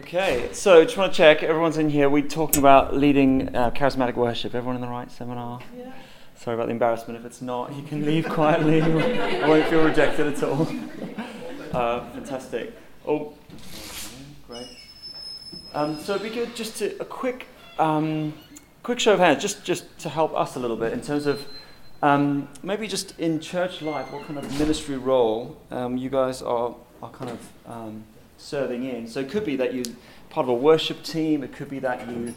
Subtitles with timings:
[0.00, 2.08] Okay, so just want to check everyone's in here.
[2.08, 4.54] We're talking about leading uh, charismatic worship.
[4.54, 5.60] Everyone in the right seminar?
[5.76, 5.92] Yeah.
[6.34, 7.20] Sorry about the embarrassment.
[7.20, 8.80] If it's not, you can leave quietly.
[8.82, 10.66] I won't feel rejected at all.
[11.72, 12.74] Uh, fantastic.
[13.06, 13.34] Oh,
[14.48, 14.66] great.
[15.74, 17.46] Um, so it'd be good just to a quick,
[17.78, 18.32] um,
[18.82, 21.46] quick show of hands, just just to help us a little bit in terms of
[22.02, 26.74] um, maybe just in church life, what kind of ministry role um, you guys are
[27.02, 28.04] are kind of um,
[28.42, 29.06] serving in.
[29.06, 29.84] So it could be that you're
[30.30, 31.42] part of a worship team.
[31.42, 32.34] It could be that you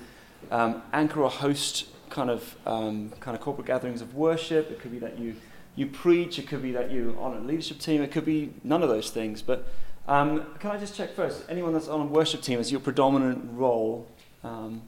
[0.52, 4.72] um, anchor or host kind of um, kind of corporate gatherings of worship.
[4.72, 5.36] It could be that you
[5.76, 6.40] you preach.
[6.40, 8.02] It could be that you're on a leadership team.
[8.02, 9.42] It could be none of those things.
[9.42, 9.68] But
[10.08, 11.44] um, can I just check first?
[11.50, 14.08] Anyone that's on a worship team is your predominant role?
[14.44, 14.84] Um,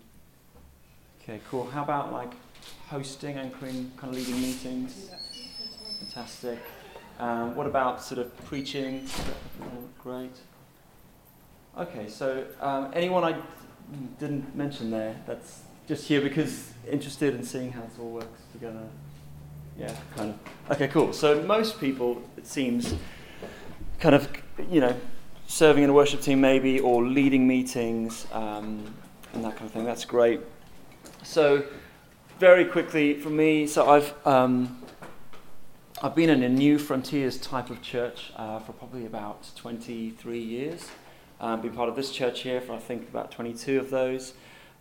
[1.21, 1.69] okay, cool.
[1.69, 2.31] How about like
[2.87, 5.09] hosting, anchoring, kind of leading meetings?
[5.99, 6.59] Fantastic.
[7.19, 9.07] Um, what about sort of preaching?
[10.03, 10.35] Great.
[11.77, 13.35] Okay, so um, anyone I
[14.17, 18.81] didn't mention there that's just here because interested in seeing how this all works together?
[19.77, 20.71] Yeah, kind of.
[20.71, 21.13] Okay, cool.
[21.13, 22.95] So most people, it seems,
[23.99, 24.27] kind of,
[24.71, 24.95] you know,
[25.45, 28.91] serving in a worship team maybe or leading meetings um,
[29.33, 29.85] and that kind of thing.
[29.85, 30.41] That's great.
[31.21, 31.63] So
[32.39, 34.81] very quickly for me, so I've um,
[36.01, 40.89] I've been in a New Frontiers type of church uh, for probably about 23 years.
[41.39, 44.33] Um, been part of this church here for I think about 22 of those.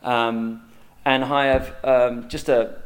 [0.03, 0.63] Um,
[1.05, 2.83] and I have um, just a.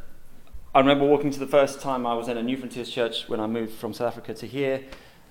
[0.75, 3.41] I remember walking to the first time I was in a New Frontiers church when
[3.41, 4.83] I moved from South Africa to here.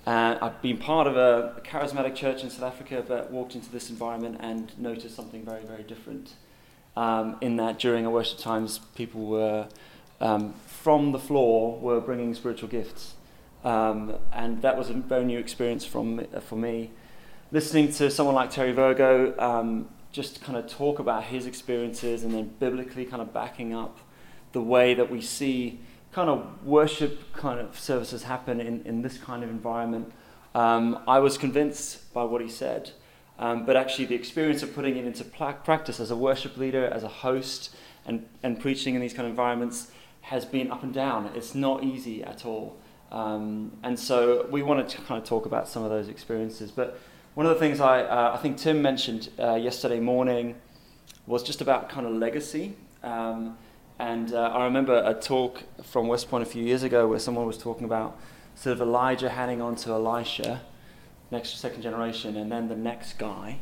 [0.06, 3.70] Uh, I've been part of a, a charismatic church in South Africa, but walked into
[3.70, 6.32] this environment and noticed something very, very different.
[6.96, 9.68] Um, in that during our worship times, people were
[10.20, 13.14] um, from the floor were bringing spiritual gifts,
[13.64, 16.90] um, and that was a very new experience from uh, for me
[17.52, 22.32] listening to someone like Terry Virgo um, just kind of talk about his experiences and
[22.32, 23.98] then biblically kind of backing up
[24.52, 25.80] the way that we see
[26.12, 30.12] kind of worship kind of services happen in, in this kind of environment,
[30.54, 32.90] um, I was convinced by what he said.
[33.38, 37.04] Um, but actually, the experience of putting it into practice as a worship leader, as
[37.04, 37.74] a host,
[38.04, 39.90] and, and preaching in these kind of environments
[40.22, 41.30] has been up and down.
[41.34, 42.78] It's not easy at all.
[43.10, 46.70] Um, and so we wanted to kind of talk about some of those experiences.
[46.70, 47.00] But
[47.40, 50.56] one of the things I, uh, I think Tim mentioned uh, yesterday morning
[51.26, 52.76] was just about kind of legacy.
[53.02, 53.56] Um,
[53.98, 57.46] and uh, I remember a talk from West Point a few years ago where someone
[57.46, 58.18] was talking about
[58.56, 60.60] sort of Elijah handing on to Elisha,
[61.30, 63.60] next second generation, and then the next guy,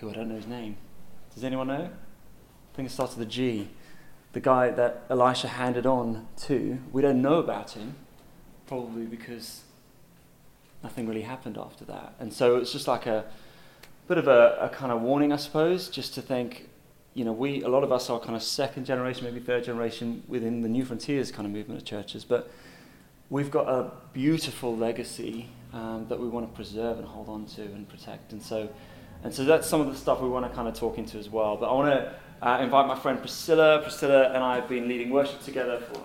[0.00, 0.76] who I don't know his name.
[1.32, 1.84] Does anyone know?
[1.84, 3.68] I think it starts with a G.
[4.32, 7.94] The guy that Elisha handed on to, we don't know about him,
[8.66, 9.62] probably because
[10.86, 12.14] nothing really happened after that.
[12.20, 13.24] And so it's just like a
[14.06, 16.68] bit of a, a, kind of warning, I suppose, just to think,
[17.12, 20.22] you know, we, a lot of us are kind of second generation, maybe third generation
[20.28, 22.48] within the New Frontiers kind of movement of churches, but
[23.30, 27.62] we've got a beautiful legacy um, that we want to preserve and hold on to
[27.62, 28.30] and protect.
[28.30, 28.68] And so,
[29.24, 31.28] and so that's some of the stuff we want to kind of talk into as
[31.28, 31.56] well.
[31.56, 33.80] But I want to uh, invite my friend Priscilla.
[33.82, 36.00] Priscilla and I have been leading worship together for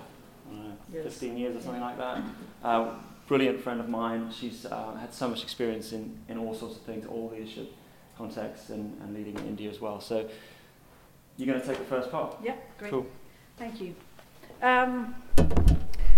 [0.52, 1.04] know, yes.
[1.04, 2.24] 15 years or something like that.
[2.64, 2.94] Uh,
[3.32, 4.30] brilliant friend of mine.
[4.30, 7.72] She's uh, had so much experience in, in all sorts of things, all leadership
[8.18, 10.02] contexts, and, and leading in India as well.
[10.02, 10.28] So
[11.38, 12.36] you're going to take the first part?
[12.44, 12.92] Yeah, great.
[12.92, 13.06] Cool.
[13.58, 13.96] Thank you.
[14.62, 15.16] Um,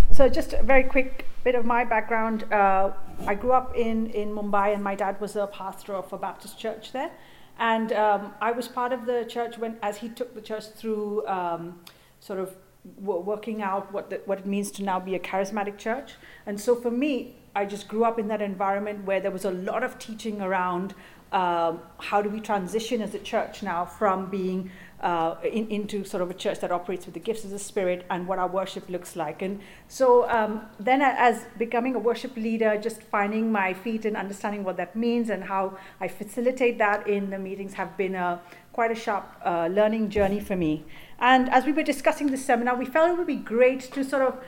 [0.10, 2.52] so just a very quick bit of my background.
[2.52, 2.94] Uh,
[3.28, 6.58] I grew up in, in Mumbai, and my dad was a pastor of a Baptist
[6.58, 7.12] church there.
[7.60, 11.28] And um, I was part of the church when, as he took the church through
[11.28, 11.80] um,
[12.20, 12.56] sort of
[12.98, 16.14] working out what, the, what it means to now be a charismatic church.
[16.46, 19.52] And so for me, I just grew up in that environment where there was a
[19.52, 20.94] lot of teaching around
[21.32, 24.70] um, how do we transition as a church now from being
[25.02, 28.06] uh, in, into sort of a church that operates with the gifts of the Spirit
[28.10, 29.42] and what our worship looks like.
[29.42, 34.64] And so um, then, as becoming a worship leader, just finding my feet and understanding
[34.64, 38.40] what that means and how I facilitate that in the meetings have been a
[38.72, 40.86] quite a sharp uh, learning journey for me.
[41.24, 44.24] And as we were discussing this seminar, we felt it would be great to sort
[44.24, 44.44] of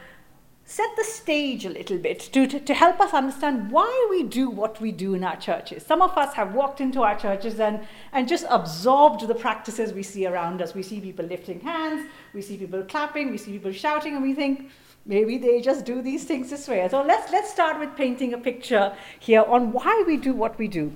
[0.66, 4.50] set the stage a little bit to, to, to, help us understand why we do
[4.50, 5.86] what we do in our churches.
[5.86, 10.04] Some of us have walked into our churches and, and just absorbed the practices we
[10.04, 10.74] see around us.
[10.74, 14.33] We see people lifting hands, we see people clapping, we see people shouting, and we
[14.33, 14.69] think,
[15.06, 16.86] maybe they just do these things this way.
[16.92, 20.68] So let's, let's start with painting a picture here on why we do what we
[20.68, 20.94] do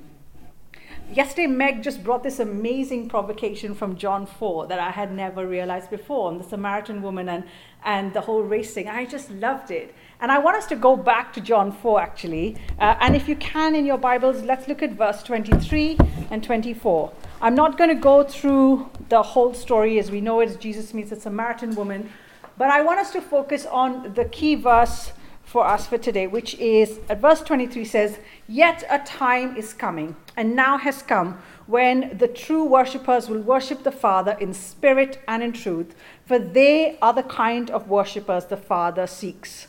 [1.13, 5.89] yesterday meg just brought this amazing provocation from john 4 that i had never realized
[5.89, 7.43] before on the samaritan woman and,
[7.83, 11.33] and the whole racing i just loved it and i want us to go back
[11.33, 14.91] to john 4 actually uh, and if you can in your bibles let's look at
[14.93, 15.97] verse 23
[16.31, 17.11] and 24
[17.41, 20.59] I'm not going to go through the whole story as we know it.
[20.59, 22.09] Jesus meets a Samaritan woman.
[22.57, 25.13] But I want us to focus on the key verse
[25.49, 30.15] for us for today, which is at verse 23 says, Yet a time is coming,
[30.37, 35.41] and now has come, when the true worshippers will worship the Father in spirit and
[35.41, 39.67] in truth, for they are the kind of worshippers the Father seeks.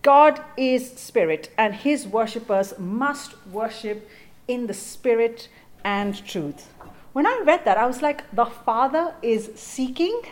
[0.00, 4.08] God is spirit, and his worshippers must worship
[4.48, 5.48] in the spirit
[5.84, 6.72] and truth.
[7.12, 10.22] When I read that, I was like, the Father is seeking?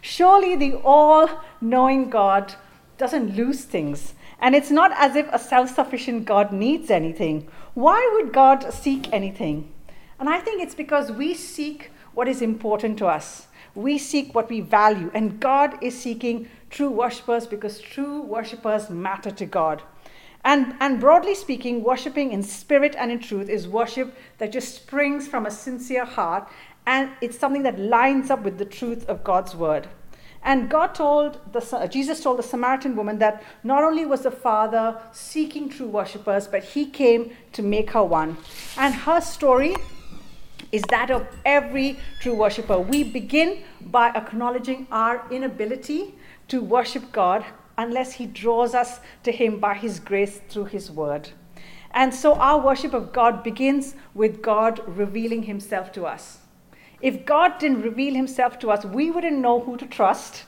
[0.00, 1.28] Surely the all
[1.60, 2.54] knowing God
[2.96, 4.14] doesn't lose things.
[4.40, 7.46] And it's not as if a self sufficient God needs anything.
[7.74, 9.72] Why would God seek anything?
[10.18, 13.46] And I think it's because we seek what is important to us.
[13.74, 15.10] We seek what we value.
[15.14, 19.82] And God is seeking true worshippers because true worshippers matter to God.
[20.42, 25.28] And, and broadly speaking, worshiping in spirit and in truth is worship that just springs
[25.28, 26.48] from a sincere heart,
[26.86, 29.88] and it's something that lines up with the truth of God's word.
[30.42, 34.98] And God told the, Jesus told the Samaritan woman that not only was the Father
[35.12, 38.38] seeking true worshippers, but He came to make her one.
[38.78, 39.76] And her story
[40.72, 42.78] is that of every true worshiper.
[42.78, 46.14] We begin by acknowledging our inability
[46.48, 47.44] to worship God
[47.76, 51.30] unless He draws us to Him by His grace through His word.
[51.92, 56.38] And so our worship of God begins with God revealing Himself to us.
[57.00, 60.44] If God didn't reveal Himself to us, we wouldn't know who to trust,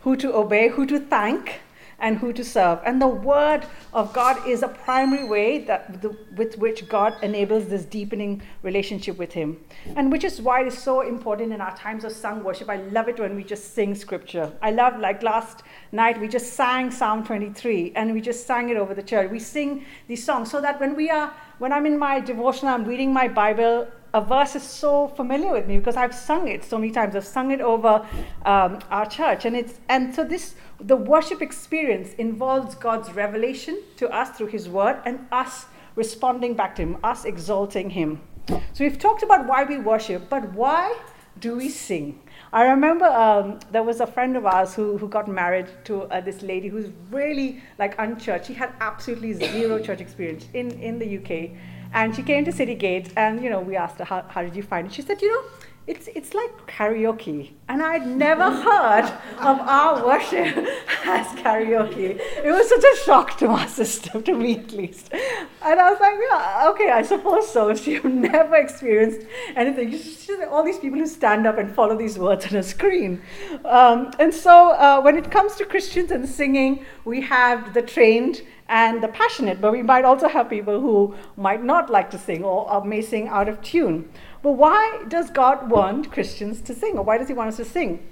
[0.00, 1.60] who to obey, who to thank,
[1.98, 2.80] and who to serve.
[2.84, 7.68] And the Word of God is a primary way that the, with which God enables
[7.68, 9.58] this deepening relationship with Him.
[9.96, 12.68] And which is why it is so important in our times of sung worship.
[12.68, 14.52] I love it when we just sing Scripture.
[14.60, 15.62] I love, like last
[15.92, 19.30] night, we just sang Psalm 23 and we just sang it over the church.
[19.30, 22.84] We sing these songs so that when we are, when I'm in my devotional, I'm
[22.84, 26.78] reading my Bible, a verse is so familiar with me because I've sung it so
[26.78, 27.16] many times.
[27.16, 28.06] I've sung it over
[28.46, 34.08] um, our church, and it's and so this the worship experience involves God's revelation to
[34.08, 35.66] us through His Word and us
[35.96, 38.20] responding back to Him, us exalting Him.
[38.48, 40.96] So we've talked about why we worship, but why
[41.40, 42.20] do we sing?
[42.52, 46.20] I remember um, there was a friend of ours who, who got married to uh,
[46.20, 48.46] this lady who's really like unchurched.
[48.46, 51.50] She had absolutely zero church experience in, in the UK.
[51.94, 54.56] And she came to City Gate, and you know, we asked her, how, how did
[54.56, 54.92] you find it?
[54.92, 55.48] She said, you know,
[55.86, 57.52] it's, it's like karaoke.
[57.68, 59.04] And I'd never heard
[59.38, 60.56] of our worship
[61.04, 62.18] as karaoke.
[62.42, 65.12] It was such a shock to my system, to me at least.
[65.12, 67.74] And I was like, yeah, okay, I suppose so.
[67.84, 69.26] She'd never experienced
[69.56, 69.90] anything.
[69.90, 73.20] She's all these people who stand up and follow these words on a screen.
[73.64, 78.40] Um, and so uh, when it comes to Christians and singing, we have the trained
[78.68, 82.42] and the passionate, but we might also have people who might not like to sing
[82.42, 84.10] or may sing out of tune.
[84.44, 87.64] But why does God want Christians to sing, or why does He want us to
[87.64, 88.06] sing?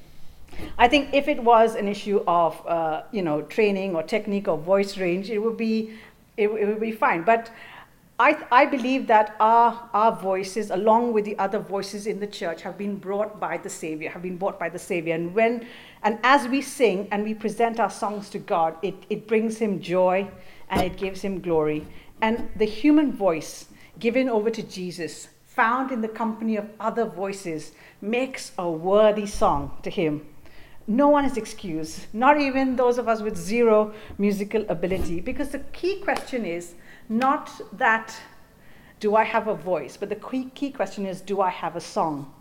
[0.78, 4.56] I think if it was an issue of uh, you know training or technique or
[4.56, 5.92] voice range, it would be
[6.38, 7.22] it, it would be fine.
[7.22, 7.50] But
[8.18, 12.62] I, I believe that our, our voices, along with the other voices in the church,
[12.62, 15.14] have been brought by the Savior, have been brought by the Savior.
[15.14, 15.66] And when
[16.02, 19.82] and as we sing and we present our songs to God, it, it brings him
[19.82, 20.30] joy
[20.70, 21.86] and it gives him glory.
[22.22, 23.66] And the human voice
[23.98, 29.76] given over to Jesus found in the company of other voices, makes a worthy song
[29.82, 30.26] to him.
[30.86, 35.60] No one is excused, not even those of us with zero musical ability, because the
[35.72, 36.74] key question is
[37.08, 38.14] not that
[38.98, 41.80] do I have a voice, but the key, key question is do I have a
[41.80, 42.32] song?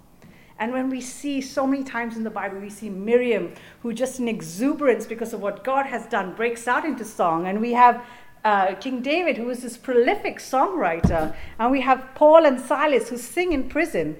[0.61, 3.51] And when we see so many times in the Bible, we see Miriam,
[3.81, 7.47] who just in exuberance because of what God has done, breaks out into song.
[7.47, 8.05] And we have
[8.43, 13.17] uh, King David, who is this prolific songwriter, and we have Paul and Silas who
[13.17, 14.17] sing in prison.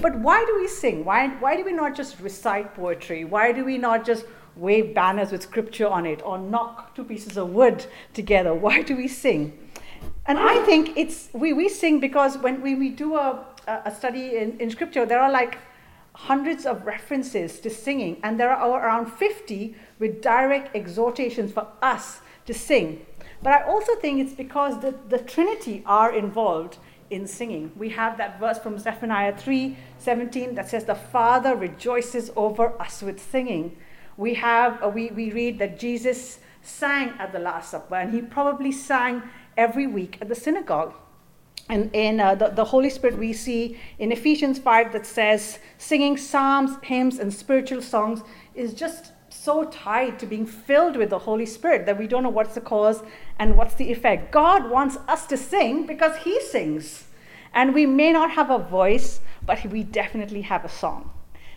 [0.00, 1.04] But why do we sing?
[1.04, 3.24] Why, why do we not just recite poetry?
[3.24, 4.24] Why do we not just
[4.56, 8.54] wave banners with scripture on it or knock two pieces of wood together?
[8.54, 9.58] Why do we sing?
[10.26, 14.36] And I think it's we, we sing because when, when we do a, a study
[14.36, 15.58] in, in scripture, there are like
[16.14, 22.20] hundreds of references to singing, and there are around 50 with direct exhortations for us
[22.46, 23.04] to sing.
[23.42, 26.78] But I also think it's because the, the Trinity are involved
[27.10, 27.72] in singing.
[27.76, 33.02] We have that verse from Zephaniah 3 17 that says, The Father rejoices over us
[33.02, 33.76] with singing.
[34.16, 38.22] We have, uh, we, we read that Jesus sang at the Last Supper, and he
[38.22, 39.22] probably sang
[39.56, 40.94] every week at the synagogue.
[41.68, 46.16] And in uh, the, the Holy Spirit, we see in Ephesians 5 that says, singing
[46.16, 48.22] psalms, hymns, and spiritual songs
[48.54, 52.28] is just so tied to being filled with the Holy Spirit that we don't know
[52.28, 53.02] what's the cause
[53.42, 54.30] and what's the effect.
[54.30, 57.08] God wants us to sing because He sings.
[57.52, 61.10] And we may not have a voice, but we definitely have a song.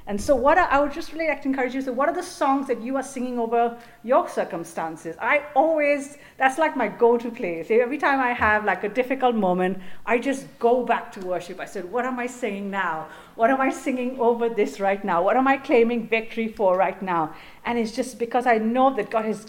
[0.07, 1.81] And so, what are, I would just really like to encourage you.
[1.81, 5.15] So, what are the songs that you are singing over your circumstances?
[5.19, 7.67] I always, that's like my go to place.
[7.69, 11.59] Every time I have like a difficult moment, I just go back to worship.
[11.59, 13.07] I said, What am I singing now?
[13.35, 15.23] What am I singing over this right now?
[15.23, 17.33] What am I claiming victory for right now?
[17.63, 19.47] And it's just because I know that God has,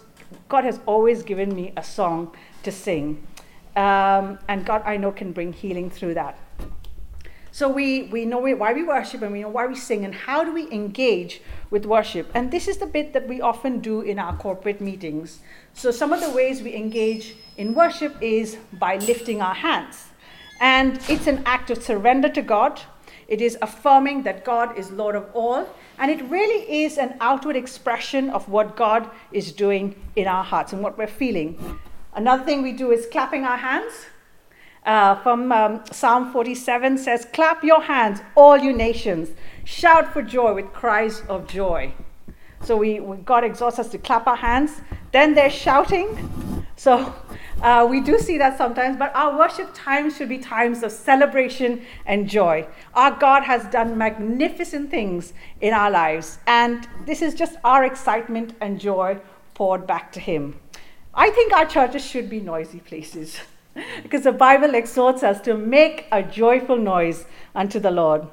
[0.49, 3.27] God has always given me a song to sing.
[3.75, 6.39] Um, and God, I know, can bring healing through that.
[7.57, 10.45] So we, we know why we worship and we know why we sing and how
[10.45, 11.41] do we engage
[11.71, 12.31] with worship.
[12.35, 15.41] And this is the bit that we often do in our corporate meetings.
[15.73, 20.09] So some of the ways we engage in worship is by lifting our hands.
[20.61, 22.81] And it's an act of surrender to God.
[23.27, 25.67] It is affirming that God is Lord of all.
[25.99, 30.73] And it really is an outward expression of what God is doing in our hearts
[30.73, 31.79] and what we're feeling.
[32.15, 33.93] Another thing we do is clapping our hands
[34.87, 39.31] uh, from um, Psalm 47 says, Clap your hands, all you nations.
[39.65, 41.93] Shout for joy with cries of joy.
[42.67, 44.81] So we, we God exhorts us to clap our hands.
[45.13, 46.67] Then they're shouting.
[46.75, 47.15] So
[47.63, 51.87] uh, we do see that sometimes, but our worship times should be times of celebration
[52.07, 52.67] and joy.
[52.95, 58.55] Our God has done magnificent things in our lives, and this is just our excitement
[58.61, 59.21] and joy
[59.55, 60.59] poured back to Him.
[61.15, 63.39] I think our churches should be noisy places.
[64.03, 68.27] because the Bible exhorts us to make a joyful noise unto the Lord.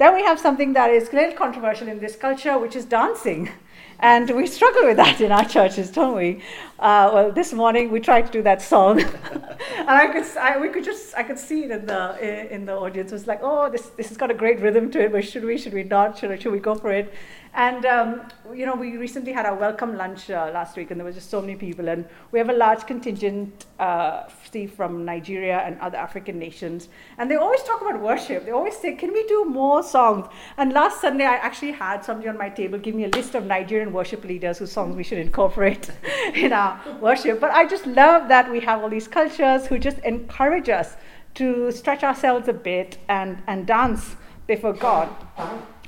[0.00, 3.50] Then we have something that is a little controversial in this culture, which is dancing.
[3.98, 6.42] And we struggle with that in our churches, don't we?
[6.80, 10.70] Uh, well, this morning we tried to do that song, and I could, I, we
[10.70, 13.12] could just, I could see it in the in the audience.
[13.12, 15.12] It was like, oh, this this has got a great rhythm to it.
[15.12, 16.16] But should we, should we not?
[16.16, 17.12] Should, should we go for it?
[17.52, 18.22] And um,
[18.54, 21.28] you know, we recently had our welcome lunch uh, last week, and there was just
[21.28, 21.88] so many people.
[21.88, 24.28] And we have a large contingent, uh,
[24.74, 26.88] from Nigeria and other African nations.
[27.18, 28.44] And they always talk about worship.
[28.44, 32.28] They always say, "Can we do more songs?" And last Sunday, I actually had somebody
[32.28, 35.18] on my table give me a list of Nigerian worship leaders whose songs we should
[35.18, 35.90] incorporate
[36.34, 36.69] in our
[37.00, 37.40] worship.
[37.40, 40.96] But I just love that we have all these cultures who just encourage us
[41.34, 45.08] to stretch ourselves a bit and and dance before God.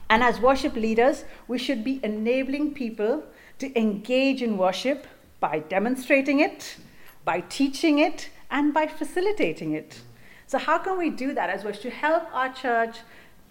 [0.09, 3.25] And as worship leaders, we should be enabling people
[3.59, 5.07] to engage in worship
[5.41, 6.77] by demonstrating it,
[7.25, 10.01] by teaching it, and by facilitating it.
[10.47, 12.99] So, how can we do that as well to help our church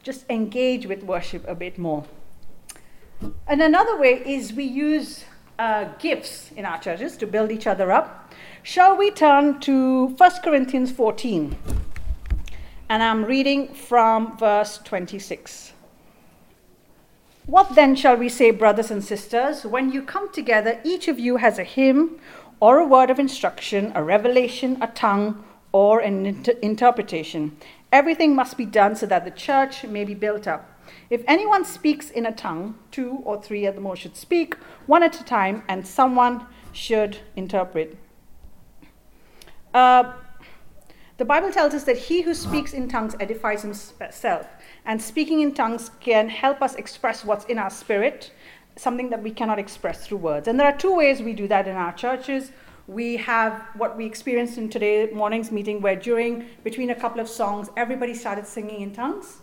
[0.04, 2.06] just engage with worship a bit more?
[3.48, 5.26] And another way is we use
[5.60, 8.34] uh, gifts in our churches to build each other up.
[8.64, 11.58] Shall we turn to 1 Corinthians 14?
[12.90, 15.74] And I'm reading from verse 26.
[17.46, 19.66] What then shall we say, brothers and sisters?
[19.66, 22.20] When you come together, each of you has a hymn
[22.60, 27.58] or a word of instruction, a revelation, a tongue, or an inter- interpretation.
[27.92, 30.71] Everything must be done so that the church may be built up.
[31.10, 34.56] If anyone speaks in a tongue, two or three at the most should speak,
[34.86, 37.98] one at a time, and someone should interpret.
[39.74, 40.14] Uh,
[41.18, 44.48] the Bible tells us that he who speaks in tongues edifies himself.
[44.86, 48.32] And speaking in tongues can help us express what's in our spirit,
[48.76, 50.48] something that we cannot express through words.
[50.48, 52.52] And there are two ways we do that in our churches.
[52.88, 57.30] We have what we experienced in today morning's meeting, where during between a couple of
[57.30, 59.41] songs, everybody started singing in tongues.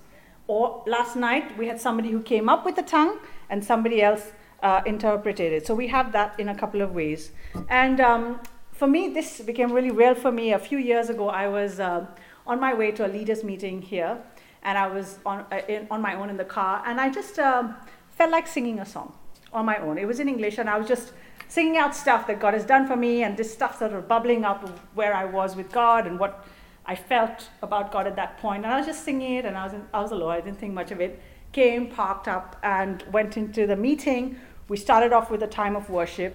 [0.48, 4.32] Or last night, we had somebody who came up with the tongue and somebody else
[4.62, 5.66] uh, interpreted it.
[5.66, 7.30] So we have that in a couple of ways.
[7.68, 8.40] And um,
[8.72, 10.52] for me, this became really real for me.
[10.52, 12.06] A few years ago, I was uh,
[12.46, 14.18] on my way to a leaders' meeting here
[14.62, 17.38] and I was on, uh, in, on my own in the car, and I just
[17.38, 17.76] um,
[18.10, 19.14] felt like singing a song
[19.52, 19.98] on my own.
[19.98, 21.12] It was in English, and I was just
[21.48, 24.44] singing out stuff that God has done for me, and this stuff sort of bubbling
[24.44, 26.44] up where I was with God and what
[26.88, 28.40] I felt about God at that.
[28.42, 30.32] And I was just singing it, and I was, in, I was alone.
[30.32, 31.22] I didn't think much of it.
[31.52, 34.36] Came, parked up, and went into the meeting.
[34.68, 36.34] We started off with a time of worship.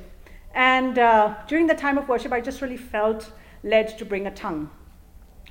[0.56, 3.32] And uh, during the time of worship, I just really felt
[3.64, 4.70] led to bring a tongue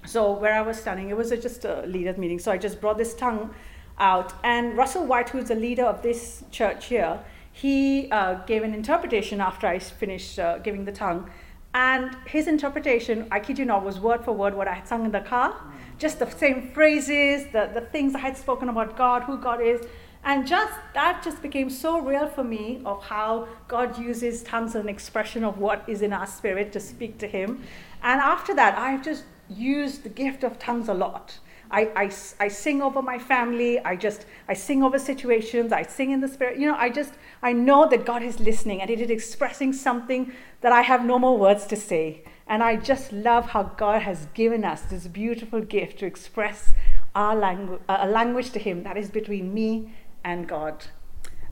[0.04, 2.38] so where I was standing, it was a, just a leaders meeting.
[2.38, 3.54] So I just brought this tongue
[3.98, 7.20] out, and Russell White, who's the leader of this church here,
[7.52, 11.30] he uh, gave an interpretation after I finished uh, giving the tongue.
[11.74, 15.04] And his interpretation, I kid you not, was word for word what I had sung
[15.06, 15.56] in the car.
[15.98, 19.86] Just the same phrases, the, the things I had spoken about God, who God is.
[20.24, 24.82] And just that just became so real for me of how God uses tongues as
[24.82, 27.62] an expression of what is in our spirit to speak to Him.
[28.02, 31.38] And after that, I've just used the gift of tongues a lot.
[31.72, 33.80] I, I, I sing over my family.
[33.80, 35.72] I just, I sing over situations.
[35.72, 36.58] I sing in the spirit.
[36.58, 40.32] You know, I just, I know that God is listening and it is expressing something
[40.62, 42.24] that I have no more words to say.
[42.46, 46.72] And I just love how God has given us this beautiful gift to express
[47.14, 50.86] our langu- uh, a language to Him that is between me and God.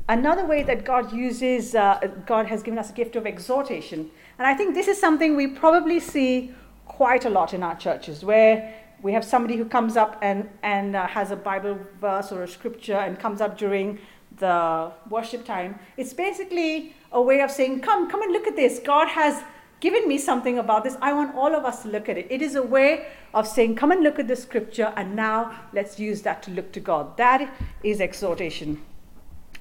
[0.08, 4.10] Another way that God uses, uh, God has given us a gift of exhortation.
[4.38, 6.52] And I think this is something we probably see
[6.86, 10.96] quite a lot in our churches, where we have somebody who comes up and, and
[10.96, 13.98] uh, has a Bible verse or a scripture and comes up during
[14.38, 15.78] the worship time.
[15.96, 18.78] It's basically a way of saying, Come, come and look at this.
[18.78, 19.42] God has
[19.80, 20.96] given me something about this.
[21.00, 22.26] I want all of us to look at it.
[22.30, 25.98] It is a way of saying, Come and look at the scripture, and now let's
[25.98, 27.16] use that to look to God.
[27.16, 27.52] That
[27.82, 28.80] is exhortation.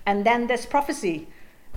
[0.06, 1.28] And then there's prophecy.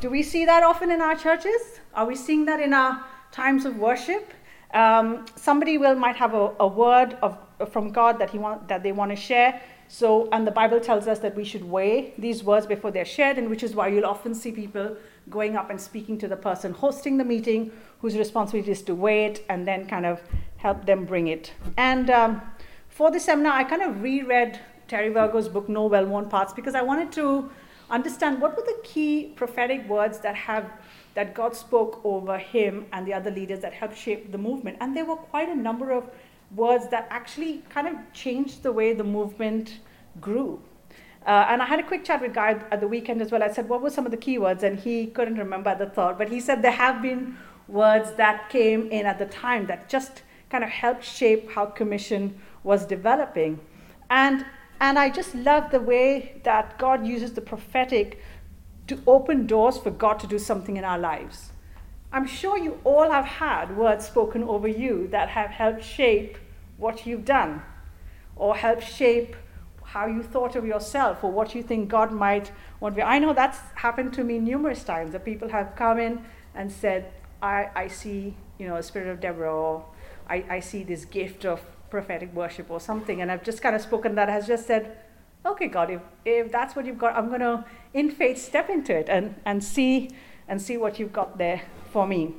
[0.00, 1.80] Do we see that often in our churches?
[1.94, 4.32] Are we seeing that in our times of worship?
[4.74, 7.38] Um, somebody will might have a, a word of,
[7.70, 9.60] from God that he want, that they want to share.
[9.88, 13.36] So, and the Bible tells us that we should weigh these words before they're shared,
[13.36, 14.96] and which is why you'll often see people
[15.30, 19.44] going up and speaking to the person hosting the meeting, whose responsibility is to wait
[19.48, 20.20] and then kind of
[20.56, 21.52] help them bring it.
[21.76, 22.42] And um,
[22.88, 26.74] for the seminar, I kind of reread Terry Virgo's book, No Well Worn Paths, because
[26.74, 27.50] I wanted to
[27.90, 30.70] understand what were the key prophetic words that have
[31.14, 34.78] that God spoke over him and the other leaders that helped shape the movement.
[34.80, 36.10] And there were quite a number of
[36.54, 39.78] words that actually kind of changed the way the movement
[40.20, 40.60] grew.
[41.26, 43.42] Uh, and I had a quick chat with Guy at the weekend as well.
[43.42, 44.62] I said, What were some of the key words?
[44.62, 47.36] And he couldn't remember the thought, but he said there have been
[47.68, 52.38] words that came in at the time that just kind of helped shape how commission
[52.64, 53.60] was developing.
[54.10, 54.44] And
[54.80, 58.20] and I just love the way that God uses the prophetic
[58.88, 61.52] to open doors for God to do something in our lives.
[62.12, 66.36] I'm sure you all have had words spoken over you that have helped shape
[66.78, 67.62] what you've done
[68.34, 69.36] or helped shape
[69.92, 72.98] how you thought of yourself or what you think God might want.
[72.98, 77.12] I know that's happened to me numerous times that people have come in and said,
[77.42, 79.84] I, I see, you know, a spirit of Deborah or
[80.30, 83.20] I, I see this gift of prophetic worship or something.
[83.20, 84.96] And I've just kind of spoken that has just said,
[85.44, 88.96] okay, God, if, if that's what you've got, I'm going to, in faith, step into
[88.96, 90.10] it and, and see
[90.48, 91.60] and see what you've got there
[91.92, 92.34] for me.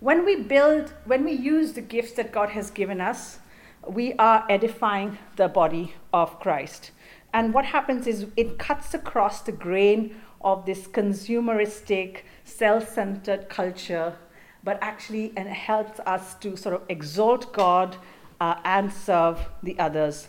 [0.00, 3.38] When we build, when we use the gifts that God has given us,
[3.86, 6.92] we are edifying the body of Christ.
[7.32, 14.16] And what happens is it cuts across the grain of this consumeristic, self centered culture,
[14.62, 17.96] but actually and helps us to sort of exalt God
[18.40, 20.28] uh, and serve the others.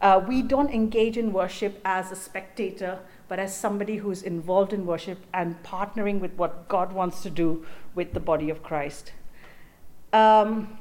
[0.00, 4.86] Uh, we don't engage in worship as a spectator, but as somebody who's involved in
[4.86, 9.12] worship and partnering with what God wants to do with the body of Christ.
[10.12, 10.78] Um,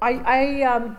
[0.00, 0.96] I, I um,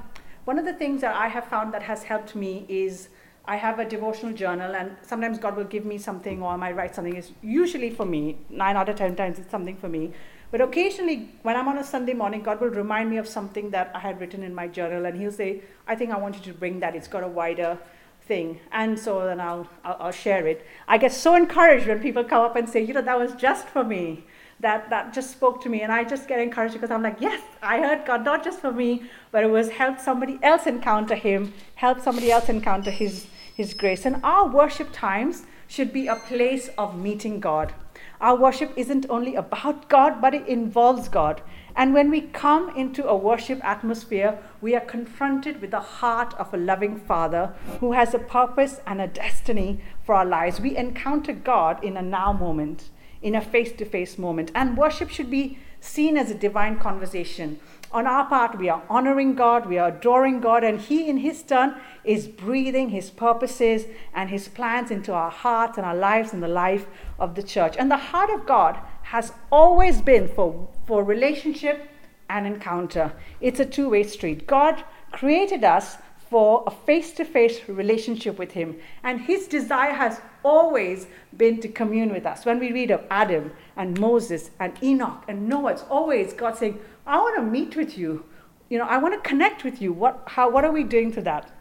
[0.47, 3.09] one of the things that I have found that has helped me is
[3.43, 6.73] I have a devotional journal, and sometimes God will give me something or I might
[6.77, 7.17] write something.
[7.17, 10.13] It's usually for me, nine out of ten times it's something for me.
[10.49, 13.91] But occasionally, when I'm on a Sunday morning, God will remind me of something that
[13.93, 16.57] I had written in my journal, and He'll say, I think I want you to
[16.57, 16.95] bring that.
[16.95, 17.77] It's got a wider
[18.21, 18.61] thing.
[18.71, 20.65] And so then I'll, I'll, I'll share it.
[20.87, 23.67] I get so encouraged when people come up and say, you know, that was just
[23.67, 24.23] for me.
[24.59, 25.81] That, that just spoke to me.
[25.81, 28.71] And I just get encouraged because I'm like, yes, I heard God, not just for
[28.71, 33.75] me, but it was help somebody else encounter Him, help somebody else encounter His, his
[33.75, 34.05] grace.
[34.05, 37.73] And our worship times should be a place of meeting God.
[38.19, 41.41] Our worship isn't only about God, but it involves God.
[41.75, 46.51] And when we come into a worship atmosphere, we are confronted with the heart of
[46.51, 50.59] a loving Father who has a purpose and a destiny for our lives.
[50.59, 52.89] We encounter God in a now moment,
[53.21, 54.51] in a face to face moment.
[54.53, 57.59] And worship should be seen as a divine conversation
[57.91, 61.41] on our part, we are honoring God, we are adoring God, and He, in His
[61.41, 66.43] turn, is breathing His purposes and His plans into our hearts and our lives and
[66.43, 66.85] the life
[67.17, 67.75] of the church.
[67.77, 71.89] And the heart of God has always been for, for relationship
[72.29, 73.13] and encounter.
[73.39, 74.47] It's a two way street.
[74.47, 75.97] God created us
[76.29, 81.67] for a face to face relationship with Him, and His desire has always been to
[81.67, 82.45] commune with us.
[82.45, 86.79] When we read of Adam and Moses and Enoch and Noah, it's always God saying,
[87.05, 88.25] I want to meet with you.
[88.69, 89.93] You know, I want to connect with you.
[89.93, 91.51] What, how, what are we doing to that?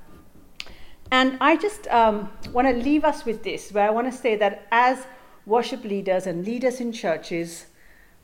[1.13, 4.35] And I just um, want to leave us with this, where I want to say
[4.37, 5.07] that as
[5.45, 7.67] worship leaders and leaders in churches,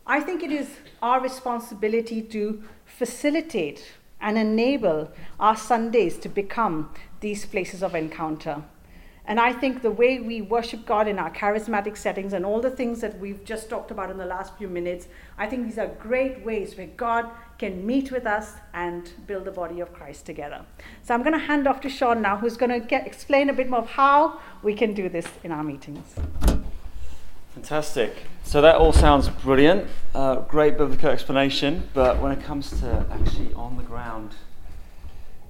[0.04, 0.68] I think it is
[1.00, 3.84] our responsibility to facilitate
[4.22, 8.62] and enable our Sundays to become these places of encounter.
[9.24, 12.70] And I think the way we worship God in our charismatic settings and all the
[12.70, 15.06] things that we've just talked about in the last few minutes,
[15.38, 19.52] I think these are great ways where God can meet with us and build the
[19.52, 20.64] body of Christ together.
[21.04, 23.52] So I'm going to hand off to Sean now, who's going to get, explain a
[23.52, 26.16] bit more of how we can do this in our meetings.
[27.54, 28.14] Fantastic.
[28.44, 29.88] So that all sounds brilliant.
[30.14, 34.34] Uh, great biblical explanation, but when it comes to actually on the ground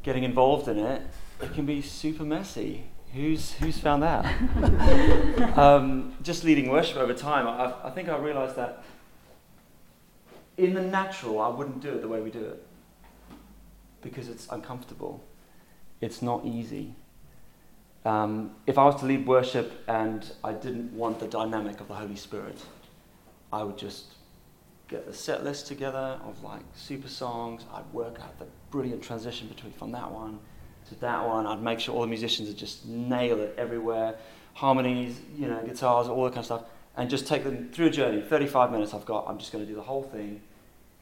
[0.03, 1.03] getting involved in it,
[1.41, 2.85] it can be super messy.
[3.15, 4.25] Who's, who's found that?
[5.59, 8.83] um, just leading worship over time, I, I think I realized that
[10.57, 12.65] in the natural, I wouldn't do it the way we do it
[14.01, 15.23] because it's uncomfortable.
[16.01, 16.95] It's not easy.
[18.05, 21.95] Um, if I was to lead worship and I didn't want the dynamic of the
[21.95, 22.61] Holy Spirit,
[23.53, 24.15] I would just
[24.89, 27.65] get the set list together of like super songs.
[27.73, 30.39] I'd work out the brilliant transition between from that one
[30.89, 31.47] to that one.
[31.47, 34.17] I'd make sure all the musicians would just nail it everywhere,
[34.55, 36.65] harmonies, you know, guitars, all that kind of stuff,
[36.97, 38.21] and just take them through a journey.
[38.21, 39.27] 35 minutes I've got.
[39.29, 40.43] I'm just going to do the whole thing,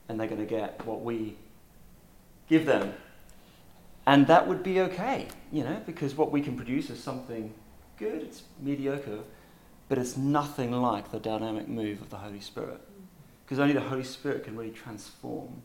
[0.09, 1.37] and they're going to get what we
[2.49, 2.93] give them.
[4.11, 7.55] And that would be okay, you know, because what we can produce is something
[7.97, 9.21] good, it's mediocre,
[9.89, 12.81] but it's nothing like the dynamic move of the Holy Spirit.
[13.45, 15.63] Because only the Holy Spirit can really transform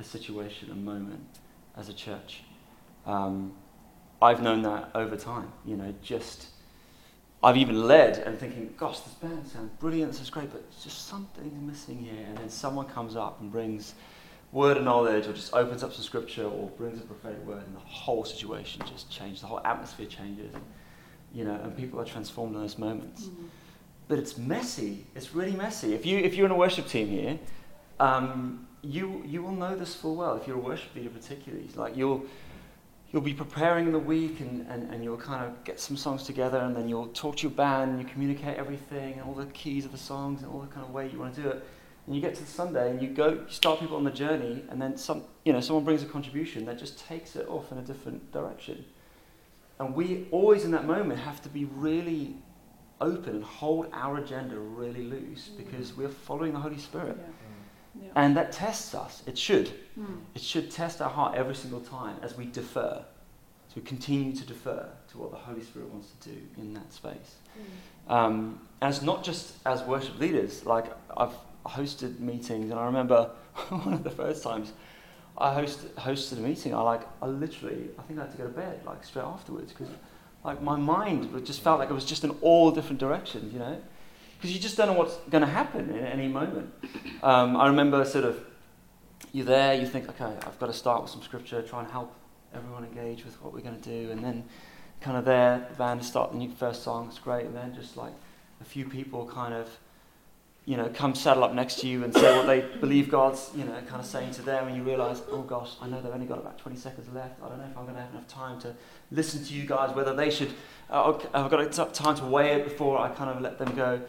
[0.00, 1.38] a situation, a moment,
[1.76, 2.42] as a church.
[3.06, 3.52] Um,
[4.20, 6.48] I've known that over time, you know, just.
[7.40, 11.06] I've even led and thinking, gosh, this band sounds brilliant, this is great, but just
[11.06, 12.26] something's missing here.
[12.26, 13.94] And then someone comes up and brings
[14.52, 17.74] word of knowledge or just opens up some scripture or brings a prophetic word and
[17.74, 20.52] the whole situation just changes, the whole atmosphere changes,
[21.32, 23.24] you know, and people are transformed in those moments.
[23.24, 23.46] Mm-hmm.
[24.08, 25.06] But it's messy.
[25.14, 25.94] It's really messy.
[25.94, 27.38] If you if you're in a worship team here,
[28.00, 30.36] um, you you will know this full well.
[30.36, 32.24] If you're a worship leader, particularly, like you'll
[33.12, 36.22] you'll be preparing in the week and, and, and you'll kind of get some songs
[36.22, 39.46] together and then you'll talk to your band and you communicate everything and all the
[39.46, 41.64] keys of the songs and all the kind of way you want to do it
[42.10, 44.64] and you get to the Sunday and you go, you start people on the journey,
[44.68, 47.78] and then some, you know, someone brings a contribution that just takes it off in
[47.78, 48.84] a different direction.
[49.78, 52.34] And we always in that moment have to be really
[53.00, 55.58] open and hold our agenda really loose mm.
[55.58, 57.16] because we're following the Holy Spirit.
[57.16, 58.02] Yeah.
[58.02, 58.10] Yeah.
[58.16, 59.22] And that tests us.
[59.28, 59.70] It should.
[59.96, 60.18] Mm.
[60.34, 63.04] It should test our heart every single time as we defer.
[63.68, 66.92] So we continue to defer to what the Holy Spirit wants to do in that
[66.92, 67.36] space.
[68.08, 68.12] Mm.
[68.12, 71.34] Um, as not just as worship leaders, like I've
[71.66, 73.30] hosted meetings, and I remember
[73.68, 74.72] one of the first times
[75.38, 76.74] I host, hosted a meeting.
[76.74, 79.72] I like, I literally, I think I had to go to bed like straight afterwards
[79.72, 79.88] because,
[80.44, 83.80] like, my mind just felt like it was just in all different directions, you know,
[84.36, 86.72] because you just don't know what's going to happen in any moment.
[87.22, 88.44] Um, I remember sort of,
[89.32, 92.14] you're there, you think, okay, I've got to start with some scripture, try and help
[92.54, 94.44] everyone engage with what we're going to do, and then
[95.00, 97.96] kind of there, the band start the new first song, it's great, and then just
[97.96, 98.12] like
[98.60, 99.68] a few people kind of
[100.70, 103.64] you know, come saddle up next to you and say what they believe God's, you
[103.64, 106.26] know, kind of saying to them, and you realise, oh gosh, I know they've only
[106.26, 107.42] got about 20 seconds left.
[107.42, 108.76] I don't know if I'm going to have enough time to
[109.10, 110.50] listen to you guys, whether they should,
[110.88, 114.00] uh, I've got enough time to weigh it before I kind of let them go.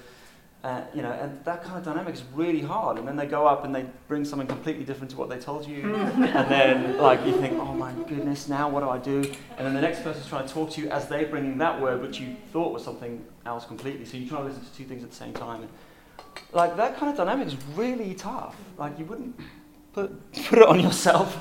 [0.63, 2.99] Uh, you know, and that kind of dynamic is really hard.
[2.99, 5.67] And then they go up and they bring something completely different to what they told
[5.67, 5.95] you.
[5.95, 9.23] and then, like, you think, oh my goodness, now what do I do?
[9.57, 12.03] And then the next person's trying to talk to you as they're bringing that word,
[12.03, 14.05] which you thought was something else completely.
[14.05, 15.63] So you're trying to listen to two things at the same time.
[15.63, 15.69] And,
[16.53, 18.55] like that kind of dynamic is really tough.
[18.77, 19.39] Like you wouldn't
[19.93, 21.37] put put it on yourself